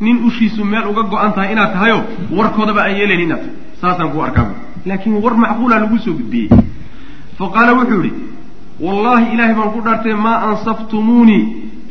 [0.04, 1.98] Nin ushiisu meel uga go-an tahay inaad tahayo
[2.38, 4.46] warkoodaba aan yeelayn inaad tahay saasaan kuu arkaa
[4.88, 6.48] laakiin war macquulaa lagu soo gudbiyey.
[7.38, 8.12] Fa qaala wuxuu yidhi
[8.84, 11.42] wallaahi ilaahay baan ku dhaartay maa ansaftumuunii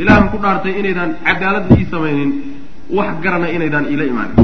[0.01, 2.31] ilaahan ku dhaartay inaydaan cadaaladna ii samaynin
[2.97, 4.37] wax garana inaydaan iila imaanin.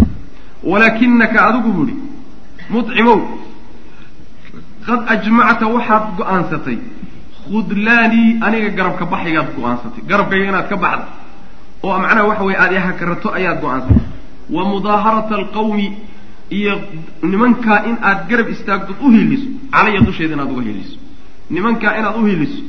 [0.72, 1.96] Walaakinaka adigu buuhi
[2.74, 3.20] mucimow
[4.88, 6.78] qad ajmacta waxaad go'aansatay
[7.48, 10.02] khudlaanii aniga garabka baxaygaad go'aansatay.
[10.10, 11.06] Garabkayga inaad ka baxda
[11.86, 14.04] oo macnaha waxa weye aada ihakarato ayaad go'aansatay.
[14.56, 15.88] Wa mudaaharata alqawmi
[16.58, 16.74] iyo
[17.32, 20.98] nimankaa in aad garab istaagtood u hiiliso calaya dusheeda inaad uga hiiliso.
[21.56, 22.60] Nimankaa inaad u hiiliso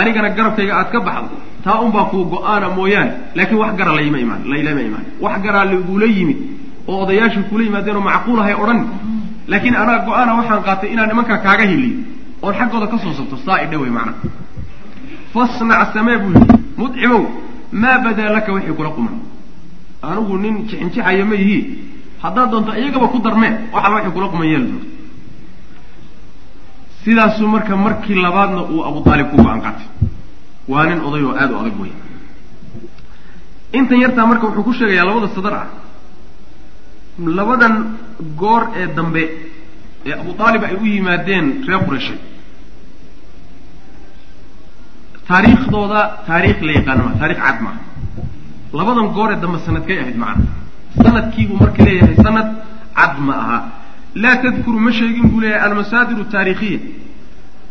[0.00, 3.12] anigana garabkayga aad ka baxdo taa unbaa kuu go'aana mooyaane.
[3.36, 5.04] Laakiin wax gara layma imaan laylama imaan.
[5.24, 6.38] Wax garaa lagula yimid
[6.90, 8.80] oo odayaashii kula yimaadeen oo macquulahay odhan.
[9.50, 11.96] Laakiin anaa go'aana waxaan qaatay inaan nimankaa kaaga hiliyo
[12.42, 14.18] oon xaggooda ka soo sabto saa idha wey macnaha
[15.32, 17.22] fasnac samee buu yidhi mudcimow
[17.82, 19.14] maa badaa laka wixii kula quman?
[20.02, 21.62] Anigu nin jixinjixaya ma yihii
[22.22, 24.86] haddaad doonto iyagaba ku darmee waxala waxay kula quman yeeli doonto.
[27.04, 29.86] Sidaasuu marka markii labaadna uu abu aalib ku go'aan qaatay.
[30.68, 31.92] Waa nin oday oo aada u adag wey
[33.78, 35.66] intan yartaa marka wuxuu ku sheegayaa labada sadar ah.
[37.38, 37.74] Labadan
[38.40, 39.22] goor ee dambe
[40.08, 42.18] ee abu aalib ay u yimaadeen reer qurayshay
[45.28, 47.80] taariikhdooda taariikh la yaqaano maa taarikh cad maaha
[48.78, 50.44] labadan goor ee dambe sanadkay ahayd macana
[51.04, 52.48] sanadkiibuu marka leeyahay sanad
[52.98, 53.58] cad ma aha.
[54.22, 56.78] Laa tadkuru ma sheegin buu leeyahay almasaadir taarikhiya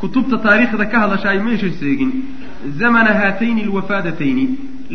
[0.02, 2.12] kutubta taariikhda ka hadashaay mayshay sheegin
[2.80, 4.44] zamana haatayni alwafaadatayni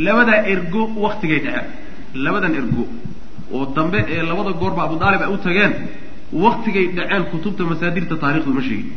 [0.06, 1.66] labadaa ergo waktigay dhaceen
[2.24, 2.84] labadan ergo.
[3.54, 5.72] Oo dambe ee labada goorba abu aalib ay u tageen
[6.32, 8.92] waktigay dhaceen kutubta masaadirta taarikhdu ma sheegin.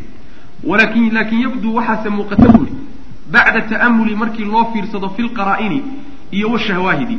[0.70, 2.74] Walakin laakin yabduu waxaase muuqata buuri
[3.34, 5.80] bacda ta'amuli markii loo fiirsado fi lqaraa'ini
[6.32, 7.18] iyo washahwaahidi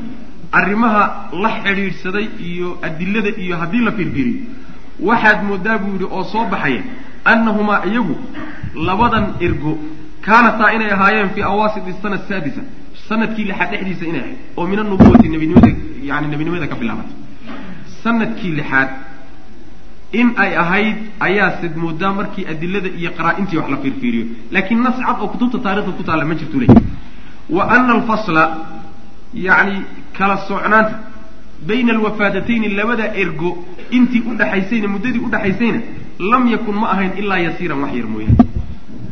[0.52, 1.02] arrimaha
[1.42, 4.40] la xidhiidhsaday iyo adilada iyo haddii la fiirfiiriyo
[5.08, 6.82] waxaad moodaa buu yidhi oo soo baxaya
[7.32, 8.16] annahumaa iyagu
[8.86, 9.72] labadan ergo
[10.26, 12.62] kaanataa inay ahaayeen fii awaasit sana saadisa
[13.08, 15.70] sannadkii lixaad dhexdiisa inay ahayd oo min anubuwati nebinimada
[16.10, 17.16] yani nebinimada ka bilaabatay
[18.04, 18.88] sannadkii lixaad
[20.20, 20.96] in ay ahayd
[21.26, 25.92] ayaase moodaa markii adilada iyo qaraa-intii wax la fiirfiiriyo laakiin nas cad oo kutubta taarikhda
[25.98, 26.70] ku taalla ma jirtu ley
[27.56, 28.42] wa ana alfasla
[29.46, 29.76] yacni
[30.18, 30.94] kala socnaanta
[31.68, 33.50] bayna alwafaadatayni labada ergo
[33.96, 35.80] intii udhaxaysayna muddadii udhaxaysayna
[36.32, 38.36] lam yakun ma ahayn ilaa yasiiran wax yar mooyaane.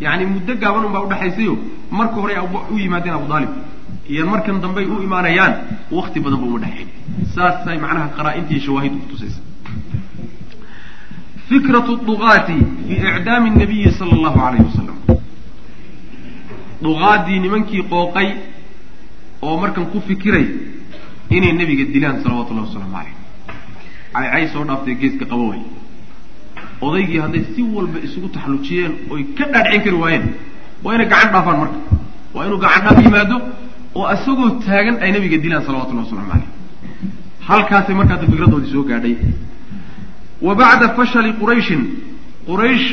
[0.04, 1.54] Yacni muddo gaaban un baa udhaxaysayo
[1.98, 2.34] marka hore
[2.72, 3.52] u yimaadeen abu aalib
[4.12, 5.52] iyo markan dambey u imaanayaan
[5.98, 6.88] wakti badan ba uma dhexayn
[7.34, 9.40] saasay macnaha qaraa-intii shawaahid kutusaysa
[11.52, 14.98] fikratu dugaati fi icdaami nabiyi sala allahu alayhi wasalam
[16.84, 18.28] dugaadii nimankii qooqay
[19.46, 20.46] oo markan ku fikiray
[21.36, 23.14] inay nebiga dilaan salawatullahi wasalaamu caleyh
[24.14, 25.60] caycay soo dhaaftay geeska qabo way
[26.86, 30.26] odaygii hadday si walba isugu taxallujiyeen oy ka dhaadhicin kari waayeen
[30.84, 31.78] waa inay gacan dhaafaan marka
[32.34, 33.36] waa inuu gacan dhaaf yimaado
[34.00, 36.48] oo isagoo taagan ay nebiga dilaan salawatullahi waslamu caleyh
[37.48, 39.14] halkaasay markaasa fikradoodii soo gaadhay
[40.42, 41.82] wa bacda fashali qurayshin
[42.46, 42.88] quraysh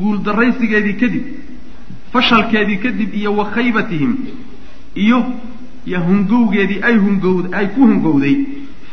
[0.00, 1.24] guuldaraysigeedii kadib
[2.12, 4.12] fashalkeedii kadib iyo wa khaybatihim
[4.94, 5.18] iyo
[5.86, 8.36] yo hungowgeedii ay hungowd ay ku hungowday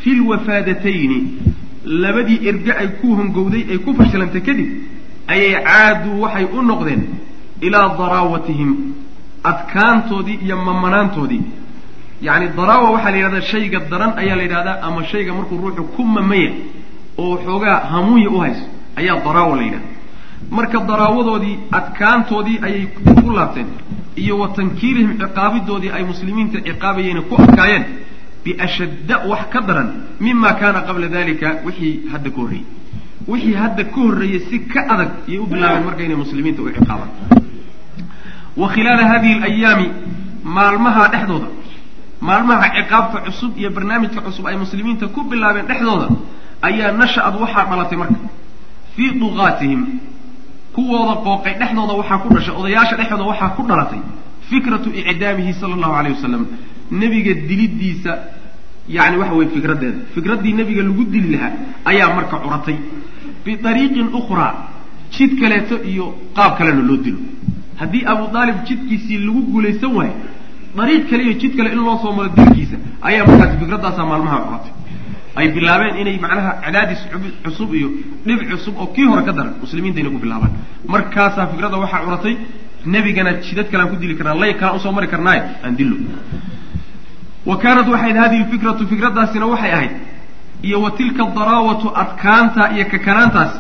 [0.02, 1.20] fi lwafaadatayni
[1.86, 4.68] labadii erge ay ku hungowday ay ku fashilantay kadib
[5.28, 7.02] ayay caaduu waxay u noqdeen
[7.62, 8.72] ilaa daraawatihim
[9.44, 11.42] adkaantoodii iyo mamanaantoodii.
[12.22, 16.04] Yacni daraawa waxaa la yidhahdaa shayga daran ayaa la yidhahdaa ama shayga markuu ruuxu ku
[16.04, 16.52] mamaya
[17.18, 18.66] oo xoogaa hamuunya u hayso
[19.00, 19.88] ayaa daraawa la yidhahda
[20.58, 22.86] marka daraawadoodii adkaantoodii ayay
[23.22, 23.68] ku laabteen
[24.24, 27.86] iyo wa tankiirihim ciqaabidoodii ay muslimiinta ciqaabayeen ku adkaayeen
[28.46, 29.90] biashadda wax ka daran
[30.26, 32.66] mima kaana qabla dalika wixii hadda ka horreeyey.
[33.32, 37.10] Wixii hadda ka horreeyey si ka adag ayay u bilaabeen marka inay muslimiinta u ciqaabaan.
[38.62, 39.88] Wa khilaala hadihi alayaami
[40.56, 41.48] maalmaha dhexdooda
[42.28, 46.08] maalmaha ciqaabta cusub iyo barnaamijka cusub ay muslimiinta ku bilaabeen dhexdooda
[46.68, 48.20] ayaa nasha-ad waxaa dhalatay marka.
[48.96, 49.82] Fii duqaatihim
[50.76, 54.02] kuwooda qooqay dhexdooda waxaa ku dhashay odayaasha dhexdooda waxaa ku dhalatay
[54.50, 56.44] fikratu icdaamihi sala allahu alayh wasalam
[57.02, 58.12] nebiga dilidiisa
[58.96, 61.52] yani waxa weye fikraddeeda fikraddii nebiga lagu dili lahaa
[61.92, 62.78] ayaa marka curatay.
[63.46, 64.52] Biariiqin ukhraa
[65.16, 66.06] jid kaleeto iyo
[66.38, 67.20] qaab kalena loo dilo.
[67.80, 70.16] Haddii abu aalib jidkiisii lagu guulaysan waayo
[70.78, 74.72] dariiq kale iyo jid kale in loo soo maro dilkiisa ayaa markaasi fikraddaasaa maalmaha curatay
[75.36, 77.02] ay bilaabeen inay macnaha cadaadis
[77.44, 77.90] cusub iyo
[78.26, 80.52] dhib cusub oo kii hore ka daran muslimiinta ku bilaabaan.
[80.94, 82.36] Markaasaa fikradda waxaa curatay
[82.94, 85.96] nebigana jidad kalean ku dili karnaa lay kalaan u soo mari karnaaye aan dillo.
[87.46, 89.94] Wa kaanat waxay ahayd hadihi lfikratu fikraddaasina waxay ahayd
[90.64, 93.54] iyo wa tilka daraawatu adkaanta iyo kakanaantaas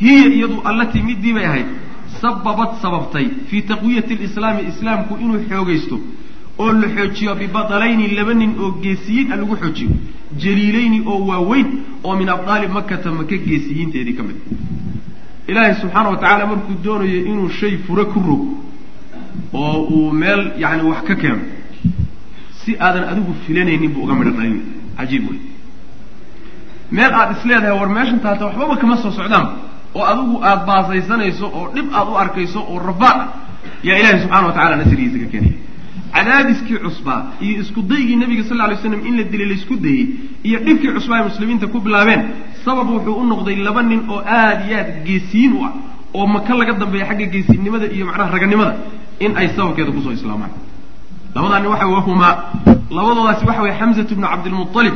[0.00, 1.66] hiya iyadu allatii middii bay ahayd
[2.20, 5.96] sababad sababtay fii taqwiyati lislaami islaamku inuu xoogaysto
[6.62, 9.90] oo la xoojiyo bibadalayni laba nin oo geesiyiin a lagu xoojiyo
[10.42, 11.68] jaliilayni oo waaweyn
[12.06, 14.38] oo min abdaali makata maka geesiyiinteedii ka mid
[15.50, 18.42] ilaahay subxaana wa tacaala markuu doonayo inuu shay fure ku rog
[19.62, 21.42] oo uu meel yani wax ka keeno
[22.60, 24.58] si aadan adigu filanaynin buu uga midho dhalin
[24.98, 25.38] cajiib wey
[26.96, 29.46] meel aada is leedahay war meeshan taata waxbaba kama soo socdaan
[29.98, 33.28] oo adigu aada baasaysanayso oo dhib aada u arkayso oo rafaad ah
[33.88, 35.56] yaa ilaahay subxana wa tacala nasrigiisa ka keenaya
[36.16, 40.04] cadaadiskii cusbaa iyo isku daygii nabiga sal ly slam in la dilay la isku dayey
[40.48, 42.22] iyo dhibkii cusbaa ay muslimiinta ku bilaabeen
[42.64, 45.72] sabab wuxuu u noqday laba nin oo aada iyo aad geesiyiin u ah
[46.18, 48.72] oo maka laga dambeeya xagga geesinimada iyo macnaha raganimada
[49.24, 50.52] in ay sababkeeda ku soo islaamaan.
[51.34, 52.34] Labadaa nin waxa wahumaa
[52.96, 54.94] labadoodaasi waxa weye xamzatu bnu cabdilmualib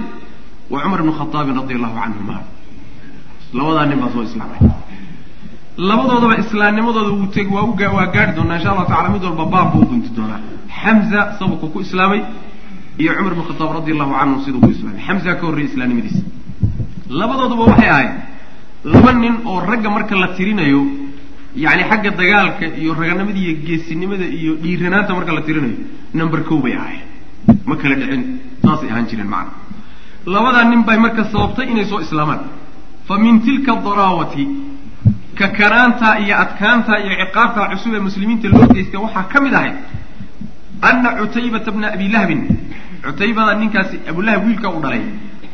[0.72, 2.36] wa cumar bnu khataabin radi allahu canhuma
[3.58, 4.60] labadaa nin baa soo islaamay.
[5.88, 7.10] Labadoodaba islaamnimadooda
[7.56, 7.72] waa u
[8.14, 10.40] gaari doonaa insha allahu tacala mid walba baab buu gunti doonaa
[10.84, 12.20] xamza sababku ku islaamay
[13.02, 15.00] iyo cumar bnu khataab radi allahu canhu siduu ku islaamay.
[15.06, 16.22] Xamza ka horreeyay islaamnimadiisa
[17.20, 18.12] labadooduba waxay ahayd
[18.94, 20.80] laba nin oo ragga marka la tirinayo
[21.64, 25.76] yacni xagga dagaalka iyo raganimada iyo geesinimada iyo dhiiranaanta marka la tirinayo
[26.20, 27.02] number kow bay ahayd
[27.68, 28.22] ma kala dhicin
[28.64, 29.52] saasay ahaan jireen macana
[30.34, 32.40] labadaa nin bay marka sababtay inay soo islaamaan.
[33.08, 34.44] Fa min tilka daraawati
[35.40, 39.74] kakanaanta iyo adkaanta iyo ciqaabta cusub ee muslimiinta loo geystay waxaa ka mid ahayd
[40.90, 42.40] ana cutaybata bna abi lahbin
[43.04, 45.02] cutaybada ninkaasi abulahab wiilka u dhalay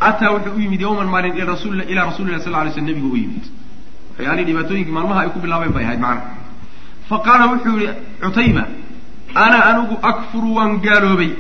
[0.09, 3.45] ataa wuxuu u yimid yawman maalin ilaa rasuli lah sal lay sl nabigu u yimid
[4.19, 6.23] waxyaalihii dhibaatooyinkii maalmaha ay ku bilaabeen bay ahayd macana
[7.09, 8.65] fa qaala wuxuu yihi cutayba
[9.45, 11.31] ana anigu akfuru waan gaaloobay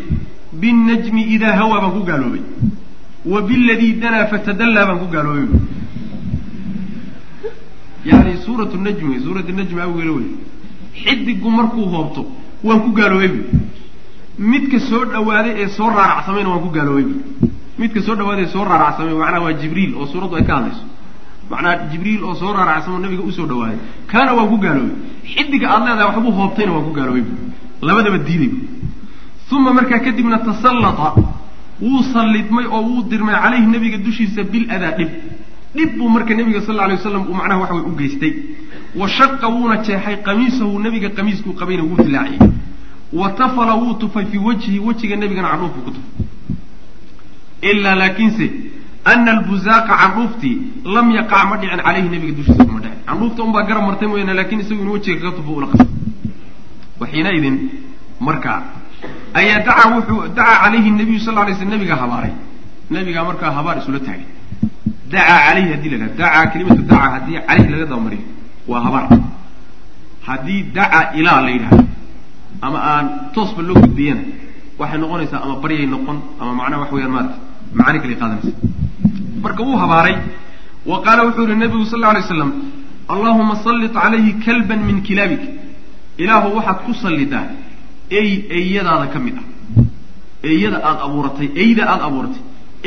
[0.63, 2.43] binnajmi idaa hawaa baan ku gaaloobay
[3.33, 5.49] wa biladii danaa fatadallaa baan ku gaaloobay
[8.11, 10.29] yani suurat najmi wey suurat najmi awgeela wey
[11.05, 12.23] xidigu markuu hoobto
[12.65, 13.43] waan ku gaaloobay bu
[14.39, 17.07] midka soo dhawaaday ee soo raaracsamayna waan ku gaaloobay
[17.81, 20.85] midka soo dhawaaday ee soo raaracsamay macnaha waa jibriil oo suuraddu ay ka hadlayso.
[21.51, 23.79] Macnaha jibriil oo soo raaracsamo nabiga u soo dhawaaday
[24.13, 24.95] kaana waan ku gaaloobay
[25.33, 27.25] xidiga aada leedahay waxbuu hoobtayna waan ku gaaloobay
[27.89, 28.51] labadaba diiday
[29.57, 31.09] uma markaa kadibna tasallata.
[31.81, 35.11] Wuu sallidmay oo wuu dirmay calayhi nabiga dushiisa bil adaa dhib.
[35.77, 38.33] Dhib buu marka nabiga sal alay waslam uu macnaha waxa way u geystay.
[39.01, 42.39] Wa shaqa wuuna jeexay qamiisahu nabiga qamiiskuu qabayna wuu dilaaciyey
[43.13, 46.27] wa tafala wuu tufay fii wajhi wejiga nabigana candhuufbuu ku tufay.
[47.71, 48.51] Ilaa laakiinse
[49.05, 52.99] ana albuzaaqa candhuuftii lam yaqac ma dhicin calayhi nabiga dushiisa kuma dhicin.
[53.07, 55.87] Candhuufta unbaa garab martay mooyaane laakiin isagu in wejiga kaga tufo ula qasay.
[57.01, 57.57] Wa xiinaidin
[58.21, 58.63] markaa
[59.35, 62.33] ayaa dacaa wuxuu dacaa calayhi nabiyu sal lay sl nabigaa habaaray.
[62.91, 64.27] Nabigaa markaa habaar isula taagay.
[65.13, 68.23] Dacaa calayhi haddii la dacaa kelimatu dacaa haddii calayhi laga dabamariyo
[68.69, 69.07] waa habaar.
[70.27, 71.85] Haddii dacaa ilaa la yidhahdo
[72.67, 74.23] ama aan toosba loo gudbiyana
[74.81, 77.37] waxay noqonaysaa ama baryay noqon ama macnaha wax weyaan maarata
[77.79, 78.53] macaani kale qaadanaysa
[79.45, 80.17] marka wuu habaaray.
[80.91, 82.51] Wa qaala wuxuu yihi nabigu sal lla alay slam
[83.15, 85.43] allahuma sallit calayhi kalban min kilaabik.
[86.23, 87.45] Ilaahu waxaad ku sallidaa
[88.11, 88.29] ey
[88.59, 89.45] eeyadaada ka mid ah.
[90.51, 92.43] Eeyada aada abuuratay eyda aada abuuratay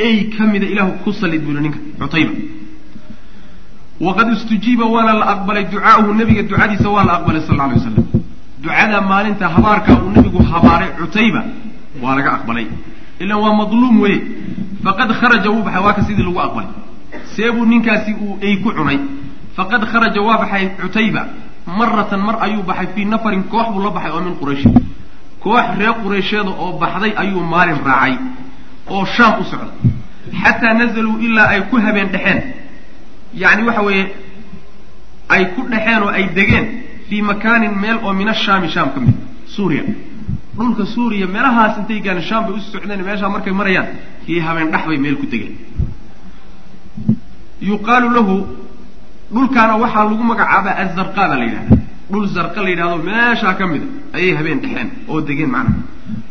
[0.06, 2.32] ey ka mida ilaahu ku sallid buu yihi ninka cutayba.
[4.06, 8.01] Waqad istujiiba waana la aqbalay ducaauhu nabiga ducadiisa waa la aqbalay sal lla alay waslam
[8.62, 11.42] ducada maalinta habaarka uu nabigu habaaray cutayba
[12.02, 12.66] waa laga aqbalay.
[13.22, 14.18] Ilan waa madluum weye
[14.84, 16.68] faqad kharaja wuu baxay waa ka sidii lagu aqbalay.
[17.34, 18.98] Seebuu ninkaasi uu ey ku cunay.
[19.56, 21.22] Faqad kharaja waa baxay cutayba.
[21.78, 24.64] Maratan mar ayuu baxay fii nafarin koox buu la baxay oo min quraysh.
[25.42, 28.14] Koox reer quraysheeda oo baxday ayuu maalin raacay
[28.94, 29.68] oo shaam u socda
[30.42, 32.40] xataa nazaluu ilaa ay ku habeen dhexeen.
[33.42, 34.04] Yacni waxa weeye
[35.34, 36.66] ay ku dhexeen oo ay degeen
[37.12, 39.14] fii makaanin meel oo min ashaami shaam ka mid
[39.54, 39.82] suuriya
[40.58, 43.88] dhulka suuriya meelahaas intay gaalen shaam bay u socdeen meeshaa markay marayaan
[44.26, 45.54] kii habeen dhex bay meel ku degeen
[47.70, 48.36] yuqaalu lahu
[49.34, 51.76] dhulkaana waxaa lagu magacaabaa azarqa baa la yidhahda
[52.12, 53.86] dhul zarqa la yidhahdo meeshaa ka mida
[54.16, 55.80] ayay habeen dhexeen oo degeen macnaha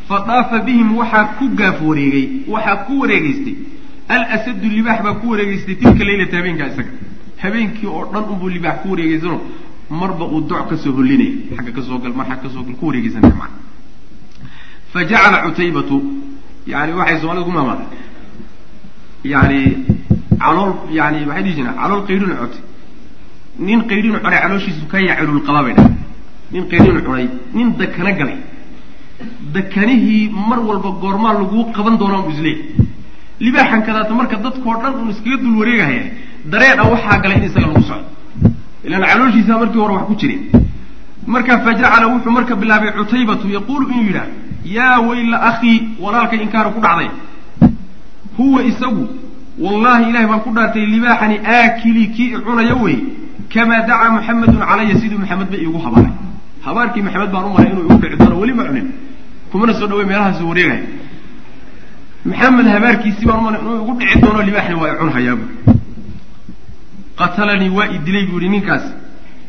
[0.09, 3.55] fa daafa bihim waxaa ku gaaf wareegay waxaa ku wareegeystay
[4.15, 6.91] alasadu libaax baa ku wareegeystay tilka leylata habeenkaa isaga
[7.43, 9.37] habeenkii oo dhan unbuu libaax ku wareegeysano
[9.99, 12.75] marba uu doc ka soo hollinaya xagga ka soo gal mar xagga ka soo gal
[12.79, 13.57] ku wareegeysanaya macna
[14.91, 15.95] fa jacala cutaybatu
[16.73, 17.85] yani waxay soomaalida ku maamaada
[19.33, 19.59] yani
[20.43, 22.61] calool yani maxay dhihi jiraan calool qaydhina cotay
[23.67, 25.95] nin qaydhinu cunay calooshiisu ka yacelul qabaa bay dhahay
[26.53, 27.25] nin qaydhinu cunay
[27.55, 28.39] nin dakana galay.
[29.55, 32.57] Dakanihii mar walba goormaa laguu qaban doonaa bu isleey
[33.45, 36.03] libaaxan kadaata marka dadkao dhan uun iskaga dul wareegahaya
[36.51, 38.07] dareen a waxaa galay in isaga lagu socdo
[38.91, 40.41] ilaan calooshiisa markii hore wax ku jireen
[41.33, 44.27] marka fajacala wuxuu marka bilaabay cutaybatu yaquulu inuu yidhaah
[44.77, 47.09] yaa wayla akhii walaalkay inkaara ku dhacday
[48.37, 49.03] huwa isagu
[49.65, 52.97] wallahi ilahay baan ku dhaartay libaaxani aakilii kii cunaya wey
[53.53, 56.13] kamaa dacaa muxamedun calaya siduu maxamed ba iigu habaaray
[56.65, 58.87] habaarkii maxamed baan u maray inuu igu dhici doono weli ma cunin
[59.51, 60.81] kumana soo dhawey meelahaasu wareegaya
[62.29, 65.43] maxamed habaarkiisii baan u maray inuu igu dhici doono libaaxni waa i cunhayaabu
[67.21, 68.85] qatalanii waa i dilay buu yihi ninkaas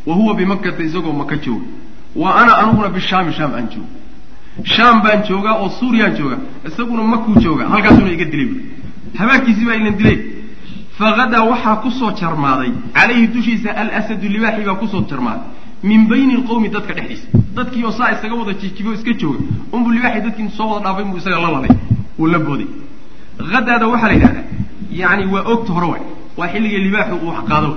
[0.07, 1.67] wa huwa bimakkata isagoo maka jooga.
[2.17, 3.91] Wa ana aniguna bishaami shaam aan jooga.
[4.75, 6.37] Shaam baan joogaa oo suuriyaan jooga
[6.69, 8.63] isaguna makuu jooga halkaasuna iga dilay buui
[9.19, 10.19] habaarkiisii baa ilan dilay.
[10.99, 15.47] Fagadaa waxaa ku soo jarmaaday calayhi dushiisa alasadu libaaxi baa ku soo jarmaaday.
[15.83, 17.27] Min bayni lqowmi dadka dhexdiisa.
[17.57, 19.39] Dadkii oo saa isaga wada jijibo iska jooga
[19.73, 21.77] unbuu libaaxi dadkii soo wada dhaafay buu isaga la laday
[22.19, 22.67] uu la booday
[23.53, 24.45] hadaada waxaa la yidhahdaa
[25.01, 26.03] yani waa ogta hore waay
[26.39, 27.71] waa xilligii libaaxu uu wax qaado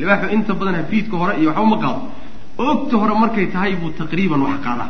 [0.00, 2.00] libaaxu inta badan hafiidka hore iyo waxba ma qaado.
[2.68, 4.88] Ogta hore markay tahay buu taqriiban wax qaadaa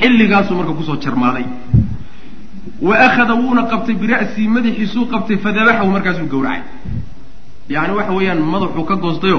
[0.00, 1.44] xilligaasuu marka ku soo jarmaaday.
[2.88, 6.62] Wa akhada wuuna qabtay bira'sii madaxiisuu qabtay fadabaxahu markaasuu gawracay
[7.74, 9.38] yani waxa weeyaan madaxuu ka goostayo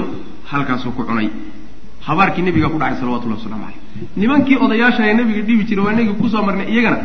[0.50, 1.28] halkaasuu ku cunay.
[2.06, 3.78] Habaarkii nabiga ku dhacay salawatullahi waslamu caleyh
[4.20, 6.98] nimankii odayaasha ee nabiga dhibi jiray waa inagii ku soo marnay iyagana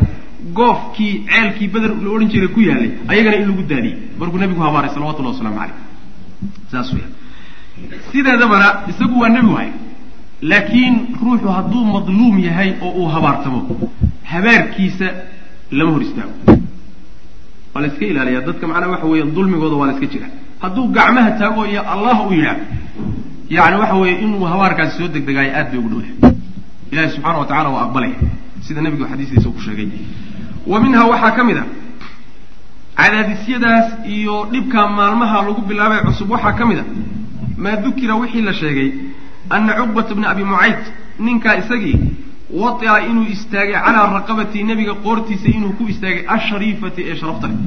[0.54, 3.98] goofkii ceelkii beder la odhan jiray ku yaalay ayagana in lagu daadiyey.
[4.20, 5.76] Markuu nabigu habaaray salawatullahi waslamu caleyh
[6.72, 7.08] saas weya
[8.12, 9.70] sideedabana isagu waa nebi waay
[10.41, 13.60] laakiin ruuxu hadduu madluum yahay oo uu habaartamo
[14.24, 15.08] habaarkiisa
[15.72, 16.34] lama hor istaago
[17.74, 18.41] waa la iska ilaaliyaa.
[18.41, 20.28] Dadka macnaha waxa weeye dulmigooda waa la iska jira.
[20.60, 22.58] Hadduu gacmaha taago iyo allah u yidhaah
[23.50, 26.36] yani waxa weeye inuu habaarkaasi soo degdegaayo aad bay ugu dhowdahay
[26.91, 28.16] ilahi subxaana wa tacala waa aqbalaya.
[28.62, 29.88] Sida nabigu xadiistiisa ku sheegay
[30.72, 31.66] wa minhaa waxaa ka mid a.
[32.97, 36.84] Cadaadisyadaas iyo dhibka maalmaha lagu bilaabay cusub waxaa ka mid a.
[37.57, 38.89] Maa dukira wixii la sheegay
[39.49, 40.80] ana cuqbata bna abi mucayd
[41.20, 41.97] ninkaa isagii
[42.61, 47.57] watia inuu istaagay calaa raqabati nebiga qoortiisa inuu ku istaagay ashariifati ee sharafta leh.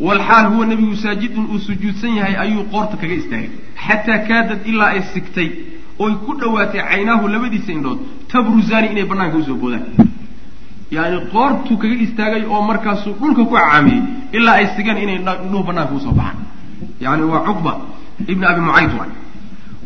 [0.00, 3.50] Walxaal huwa nebigu saajidun uu sujuudsan yahay ayuu qoorta kaga istaagay.
[3.86, 5.48] Xataa kaadad ilaa ay sigtay
[5.98, 7.98] oy ku dhowaatay caynaahu labadiisa indhood
[8.32, 9.84] tabruzaani inay banaanka u soo boodaan
[10.96, 14.00] yani qoortuu kaga istaagay oo markaasuu dhulka ku caamiyey
[14.36, 16.38] ilaa ay sigeen inay indhuhu banaanka u soo baxaan.
[17.04, 17.72] Yani waa cuqba
[18.32, 19.10] ibna abi mucayd waay.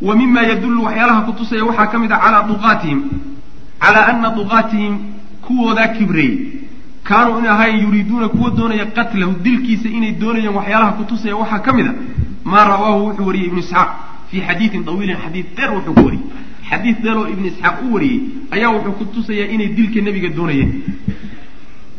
[0.07, 3.01] Wa mima yadullu waxyaalaha kutusaya waxaa ka mid a calaa duqaatihim
[3.83, 4.95] calaa ana duqaatihim
[5.47, 6.37] kuwoodaa kibreeyey
[7.09, 11.87] kaanuu in ahayn yuriiduuna kuwa doonaya qatlahu dilkiisa inay doonayaan waxyaalaha kutusaya waxaa ka mid
[11.87, 11.93] a
[12.51, 13.89] maa rawaahu wuxuu wariyey ibnu isxaaq
[14.31, 16.25] fii xadiidin tawiilin xadiid dheer wuxuu ku wariyey
[16.71, 18.21] xadiid dheer oo ibnu isxaaq u wariyey
[18.55, 20.71] ayaa wuxuu kutusayaa inay dilka nebiga doonayeen.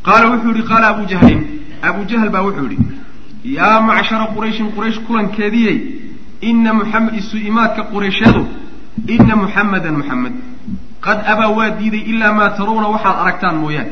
[0.06, 1.42] Qaala wuxuu yihi qaala abu jahlin
[1.90, 2.86] abu jahl baa wuxuu yihi
[3.58, 5.78] yaa macshara qurayshin quraysh kulankeediyey
[6.50, 8.42] ina muxamed isu imaadka quraysheedu
[9.16, 10.34] ina muxamedan muxamed
[11.06, 13.92] qad abaa waa diiday ilaa maa tarawna waxaad aragtaan mooyaane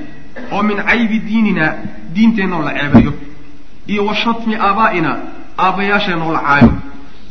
[0.52, 1.66] oo min caybi diinina
[2.16, 3.14] diinteennaoo la ceebeeyo
[3.92, 5.12] iyo wa shatmi aabaa'ina
[5.66, 6.72] aabbayaasheennaoo la caayo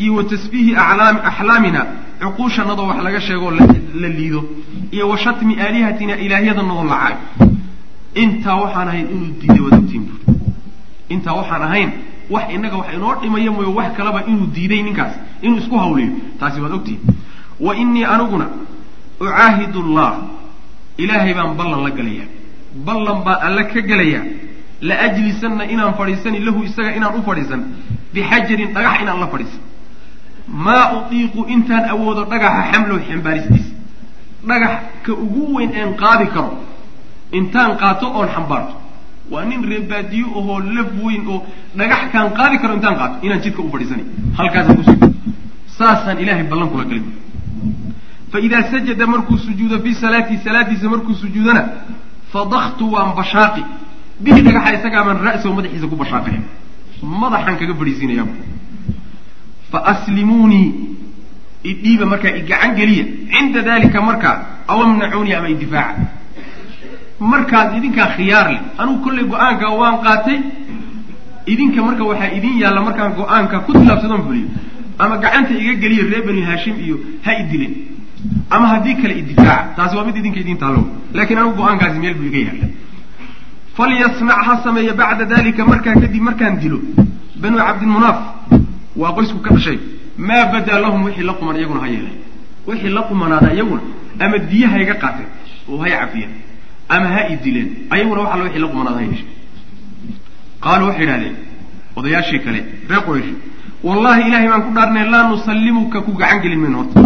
[0.03, 1.81] iyo wa tasbiihi alaam axlaamina
[2.23, 4.41] cuquushanadoo wax laga sheegoo la liido
[4.93, 7.19] iyo wa shatmi aalihatina ilaahyadanadoo la caayo
[8.23, 10.39] intaa waxaan ahayn inuu diiday waad ogtiin buuri
[11.15, 11.91] intaa waxaan ahayn
[12.35, 16.11] wax innaga wax inoo dhimaya mooyo wax kaleba inuu diiday ninkaas inuu isku hawliyo.
[16.41, 17.01] Taasi waad ogtihin
[17.61, 18.47] wa innii aniguna
[19.21, 20.11] ucaahidu allah
[21.03, 22.29] ilaahay baan ballan la galayaa.
[22.87, 24.25] Ballan baan alle ka gelayaa
[24.89, 27.61] la ajlisanna inaan fadhiisani lahu isaga inaan u fadhiisan.
[28.15, 29.61] Bixajarin dhagax inaan la fadhiisan
[30.49, 33.73] maa utiiqu intaan awoodo dhagaxa xamlow xambaaristiisa
[34.49, 34.73] dhagax
[35.05, 36.51] ka ugu weyn een qaadi karo
[37.33, 38.75] intaan qaato oon xambaarto.
[39.31, 41.43] Waa nin reebaadiyo ahoo laf weyn oo
[41.77, 44.05] dhagax kaan qaadi karo intaan qaato inaan jidka u fadhiisanay.
[44.39, 44.95] Halkaasaan kusi
[45.79, 47.03] saasaan ilahay ballan kula galay
[48.33, 51.63] faidaa sajada markuu sujuudo fii salaatii salaadiisa markuu sujuudana
[52.33, 53.63] fadaktu waan bashaaqi.
[54.21, 56.41] Bihi dhagaxa isagaabaan ra'sahu madaxiisa ku bashaaqaya
[57.23, 58.27] madaxaan kaga fadhiisiinayaa
[59.71, 60.67] fa aslimuunii
[61.71, 63.05] idhiiba markaa igacan geliya.
[63.33, 64.37] Cinda dalika markaa
[64.69, 66.03] aw amnacuuni ama idifaaca
[67.21, 68.61] markaas idinkaa khiyaar leh.
[68.79, 70.39] Anugu kollay go'aanka waan qaatay
[71.53, 74.49] idinka marka waxaa idin yaalla markaan go'aanka ku tilaabsadon fuliyo.
[74.99, 77.73] Ama gacanta iga geliya reer bani haashim iyo ha idilin
[78.51, 80.83] ama haddii kale idifaaca taasi waa mid idinka idin taallo
[81.15, 82.67] laakiin anugu go'aankaasi meel buu iga yaalla
[83.77, 86.79] falyasnac ha sameeya bacda dalika markaa kadib markaan dilo.
[87.43, 88.19] Banu cabdilmunaaf
[89.01, 89.79] waa qoysku ka dhashay.
[90.19, 92.17] Maa badaa lahum wixii la quman iyaguna ha yeelay.
[92.67, 93.81] Wixii la qumanaada iyaguna
[94.25, 95.29] ama diya ha iga qaateen
[95.71, 96.31] oo hay cafiyeen
[96.89, 99.27] ama ha i dileen ayaguna wax alla wixii la qumanaada ha yeeshay.
[100.65, 101.35] Qaaluu waxay idhahdeen
[101.99, 103.35] odayaashii kale reer qurayshi
[103.87, 107.01] wallahi ilahay baan ku dhaarnay laa nusallimuka ku gacan gelin mayno horta.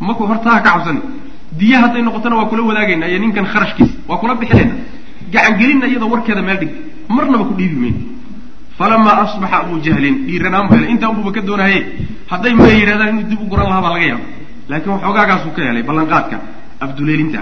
[0.00, 1.00] Maku horta ha ka cabsani
[1.58, 4.74] diya hadday noqotona waa kula wadaagayna iyo ninkan kharashkiisa waa kula bixinayna.
[5.32, 6.70] Gacangelinna iyadoo warkeeda meel dhig.
[7.08, 7.98] Marnaba ku dhiibi mayno
[8.78, 11.80] falamaa asbaxa abu jahlin dhiiranaan bu helay intaa unbuba ka doonahaye
[12.32, 14.24] hadday maya yidhahdaan inuu dib u guran lahaa baa laga yaaba
[14.70, 16.36] laakiin waxoogaagaasuu ka helay ballanqaadka
[16.84, 17.40] abduleelinta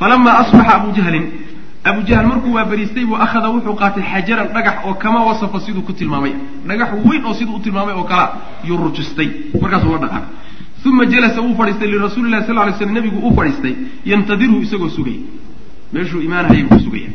[0.00, 1.24] falamaa asbaxa abu jahlin
[1.90, 5.82] abu jahl markuu waa beriistay buu akhada wuxuu qaatay xajaran dhagax oo kama wasafa siduu
[5.88, 6.32] ku tilmaamay
[6.68, 8.24] dhagax weyn oo siduu u tilmaamay oo kala
[8.68, 9.28] yuu rujistay
[9.62, 10.46] markaasuu la dhaqaaqay
[10.90, 13.74] uma jalasa wuu fadhiistay lirasuuli lahi sal lay slam nabigu u fadhiistay
[14.10, 15.20] yantadirhu isagoo sugaya
[15.94, 17.10] meeshuu imaanahayay buu sugaya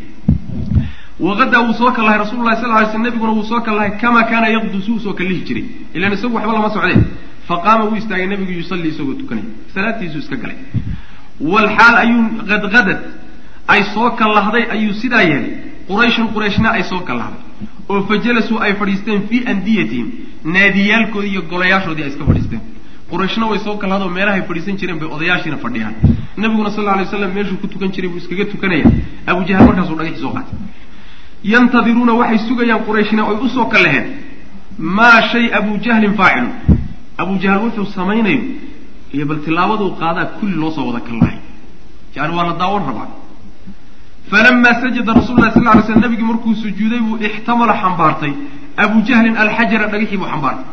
[1.28, 4.48] waqadaa wuu soo kallahay rasulu lahi sal lay sl nabiguna wuu soo kallahay kama kaana
[4.56, 5.66] yaqdu si uu soo kallihi jiray.
[5.96, 7.04] Ilan isagu waxba lama socdeen.
[7.48, 10.58] Faqaama wuu istaagay nabigu yusallii isagoo tukanaya salaadtiisuu iska galay.
[11.54, 13.00] Walxaal ayuu qadqadad
[13.74, 15.54] ay soo kallahday ayuu sidaa yeelay.
[15.88, 17.42] Qurayshun qurayshna ay soo kallahday
[17.90, 20.08] oo fa jalasuu ay fadhiisteen fii andiyatihim
[20.56, 22.62] naadiyaalkoodii iyo golayaashoodii ay iska fadhiisteen.
[23.12, 25.94] Qurayshna way soo kallahdo meelahay fadhiisan jireen bay odayaashiina fadhiyaan.
[26.38, 28.86] Nabiguna sal alay waslam meeshuu ku tukan jiray buu iskaga tukanaya.
[29.28, 30.58] Abu jahal markaasuu dhagaxii soo qaatay
[31.44, 34.06] yantadiruuna waxay sugayaan qurayshina oy u soo kallaheen
[34.78, 36.52] maa shay abu jahlin faacilun
[37.18, 38.42] abu jahl wuxuu samaynayo
[39.16, 41.38] iyo bal tilaabaduu qaadaa kulli loo soo wada kallahay
[42.16, 43.08] yani waa la daawan rabaa.
[44.30, 48.34] Falamaa sajada rasul lah sal ly sl nabigii markuu sujuuday buu ixtamala xambaartay.
[48.78, 50.66] Abu jahlin alxajara dhagaxii buu xambaartay.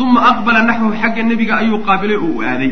[0.00, 2.70] Uma aqbala naxwahu xagga nebiga ayuu qaabilay oo u aaday.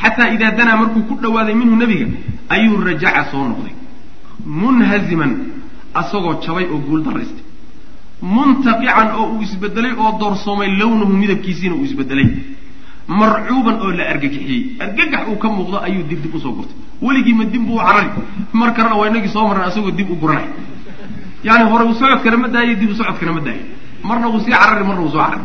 [0.00, 2.06] Xataa idaa danaa markuu ku dhawaaday minhu nebiga
[2.54, 3.74] ayuu rajaca soo noqday.
[4.62, 5.32] Munhaziman
[6.00, 7.42] asagoo jabay oo guul daraystay
[8.22, 12.28] muntaqican oo uu isbedelay oo doorsoomay lownahu midabkiisiina uu isbedelay.
[13.06, 14.60] Marcuuban oo la argagixiyey.
[14.84, 16.76] Argagax uu ka muuqdo ayuu dib dib u soo gurtay.
[17.02, 18.08] Weligii ma dib buu u carari
[18.52, 20.46] mar kalena waa inagii soo marnay asagoo dib u guranay.
[21.44, 23.62] Yani hore uu socodkana ma daayo dib u socodkana ma daayo.
[24.02, 25.42] Marna wuu sii carari marna wuu soo carari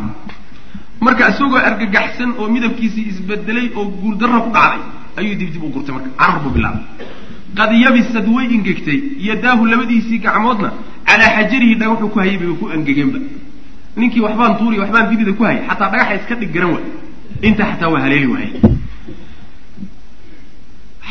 [1.00, 4.80] marka isagoo argagaxsan oo midabkiisii isbedelay oo guuldarra ku dhacday
[5.18, 6.08] ayuu dib dib u gurtay marka.
[6.20, 6.82] Carar buu bilaabay
[7.58, 8.98] qad yabisad way ingegtay
[9.28, 10.70] yadaahu labadiisii gacmoodna
[11.08, 13.18] calaa xajarihi dhagaxuu ku hayay bay ku angegeenba
[14.00, 16.86] ninkii waxbaan tuuriy waxbaan dibida ku hayay xataa dhagaxa iska dhig garan waay.
[17.48, 18.52] Inta xataa waa haleeli waayay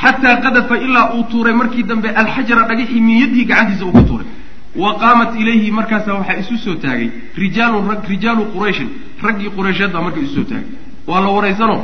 [0.02, 4.28] xataa qadafa ilaa uu tuuray markii dambe alxajara dhagaxii min yadihi gacantiisa uu ka tuuray.
[4.76, 7.10] Wa qaamat ilayhi markaasa waxaa isu soo taagay.
[7.42, 8.90] Rijaalun rag rijaalu qurayshin
[9.26, 10.70] raggii quraysheed baa marka isu soo taagay.
[11.08, 11.82] Waa la waraysanoo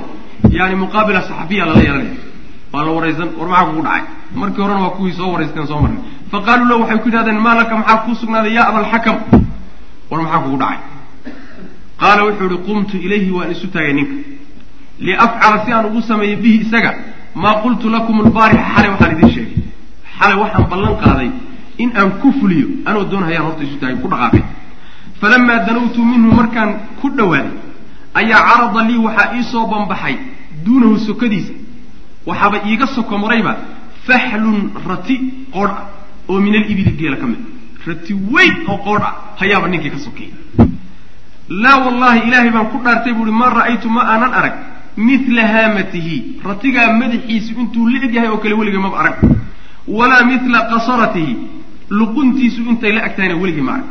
[0.57, 2.15] yani muqaabila saxabiya lala yeelanaya
[2.73, 4.03] waa la waraysan war maxaa kugu dhacay
[4.35, 6.01] markii horena waa kuwii soo waraysteen soo marnay.
[6.31, 7.75] Fa qaaluu lahu waxay ku yidhahdeen maa laka?
[7.77, 9.15] Maxaa kuu sugnaaday ya abalxakam
[10.09, 10.79] war maxaa kugu dhacay?
[11.99, 14.15] Qaala wuxuu ihi qumtu ilayhi waan isu taagay ninka.
[14.99, 16.91] Liafcala si aan ugu sameeyo bihi isaga
[17.35, 19.53] maa qultu lakum albaarixa xalay waxaan idiin sheegay.
[20.19, 21.29] Xalay waxaan ballan qaaday
[21.77, 24.43] in aan ku fuliyo anoo doonhayaan horta isu taagay ku dhaqaaqay.
[25.21, 26.69] Falamaa danawtu minhu markaan
[27.01, 27.51] ku dhowaaday
[28.19, 30.15] ayaa carada lii waxaa ii soo banbaxay
[30.65, 31.53] duunahu sokadiisa.
[32.27, 33.53] Waxaaba iiga soko marayba
[34.07, 35.15] faxlun rati
[35.53, 35.85] qoodh ah
[36.29, 37.39] oo min alibili geela ka mid.
[37.87, 40.33] Rati weyn oo qoodh ah hayaaba ninkii ka sokeeyay
[41.63, 44.55] laa wallahi ilaahay baan ku dhaartay buuhi maa ra'aytu ma aanan arag
[44.97, 46.39] mila haamatihi.
[46.43, 49.17] Ratigaa madaxiisu intuu la egyahay oo kale weligay maba arag.
[49.87, 51.33] Walaa mila qasaratihi
[51.89, 53.85] luquntiisu intay la eg tahayna weligii ma arag.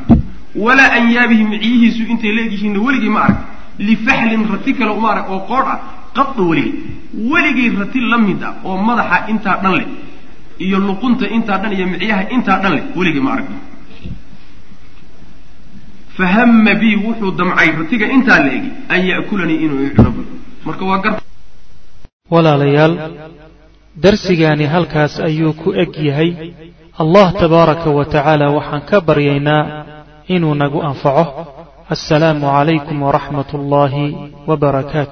[0.65, 3.39] Walaa anyaabihi miciyihiisu intay la egyihiinna weligii ma arag.
[3.79, 5.79] Lifaxlin rati kale uma arag oo qoodh ah
[6.17, 6.73] qadda weligay
[7.33, 9.89] weligay rati la mid ah oo madaxa intaa dhan leh
[10.65, 13.49] iyo luqunta intaa dhan iyo micyaha intaa dhan leh weligay ma arag
[16.17, 20.11] fahama bii wuxuu damcay ratiga intaa la egi an ya'kulanii inuu i cuno
[20.67, 21.15] marka waa gar
[22.35, 22.95] walaalayaal
[24.05, 26.31] darsigaani halkaas ayuu ku eg yahay
[27.03, 29.62] allah tabaaraka wa tacaala waxaan ka baryaynaa
[30.35, 31.25] inuu nagu anfaco.
[31.95, 34.07] Assalaamu calaykum waraxmat ullaahi
[34.49, 34.97] wbarakaatu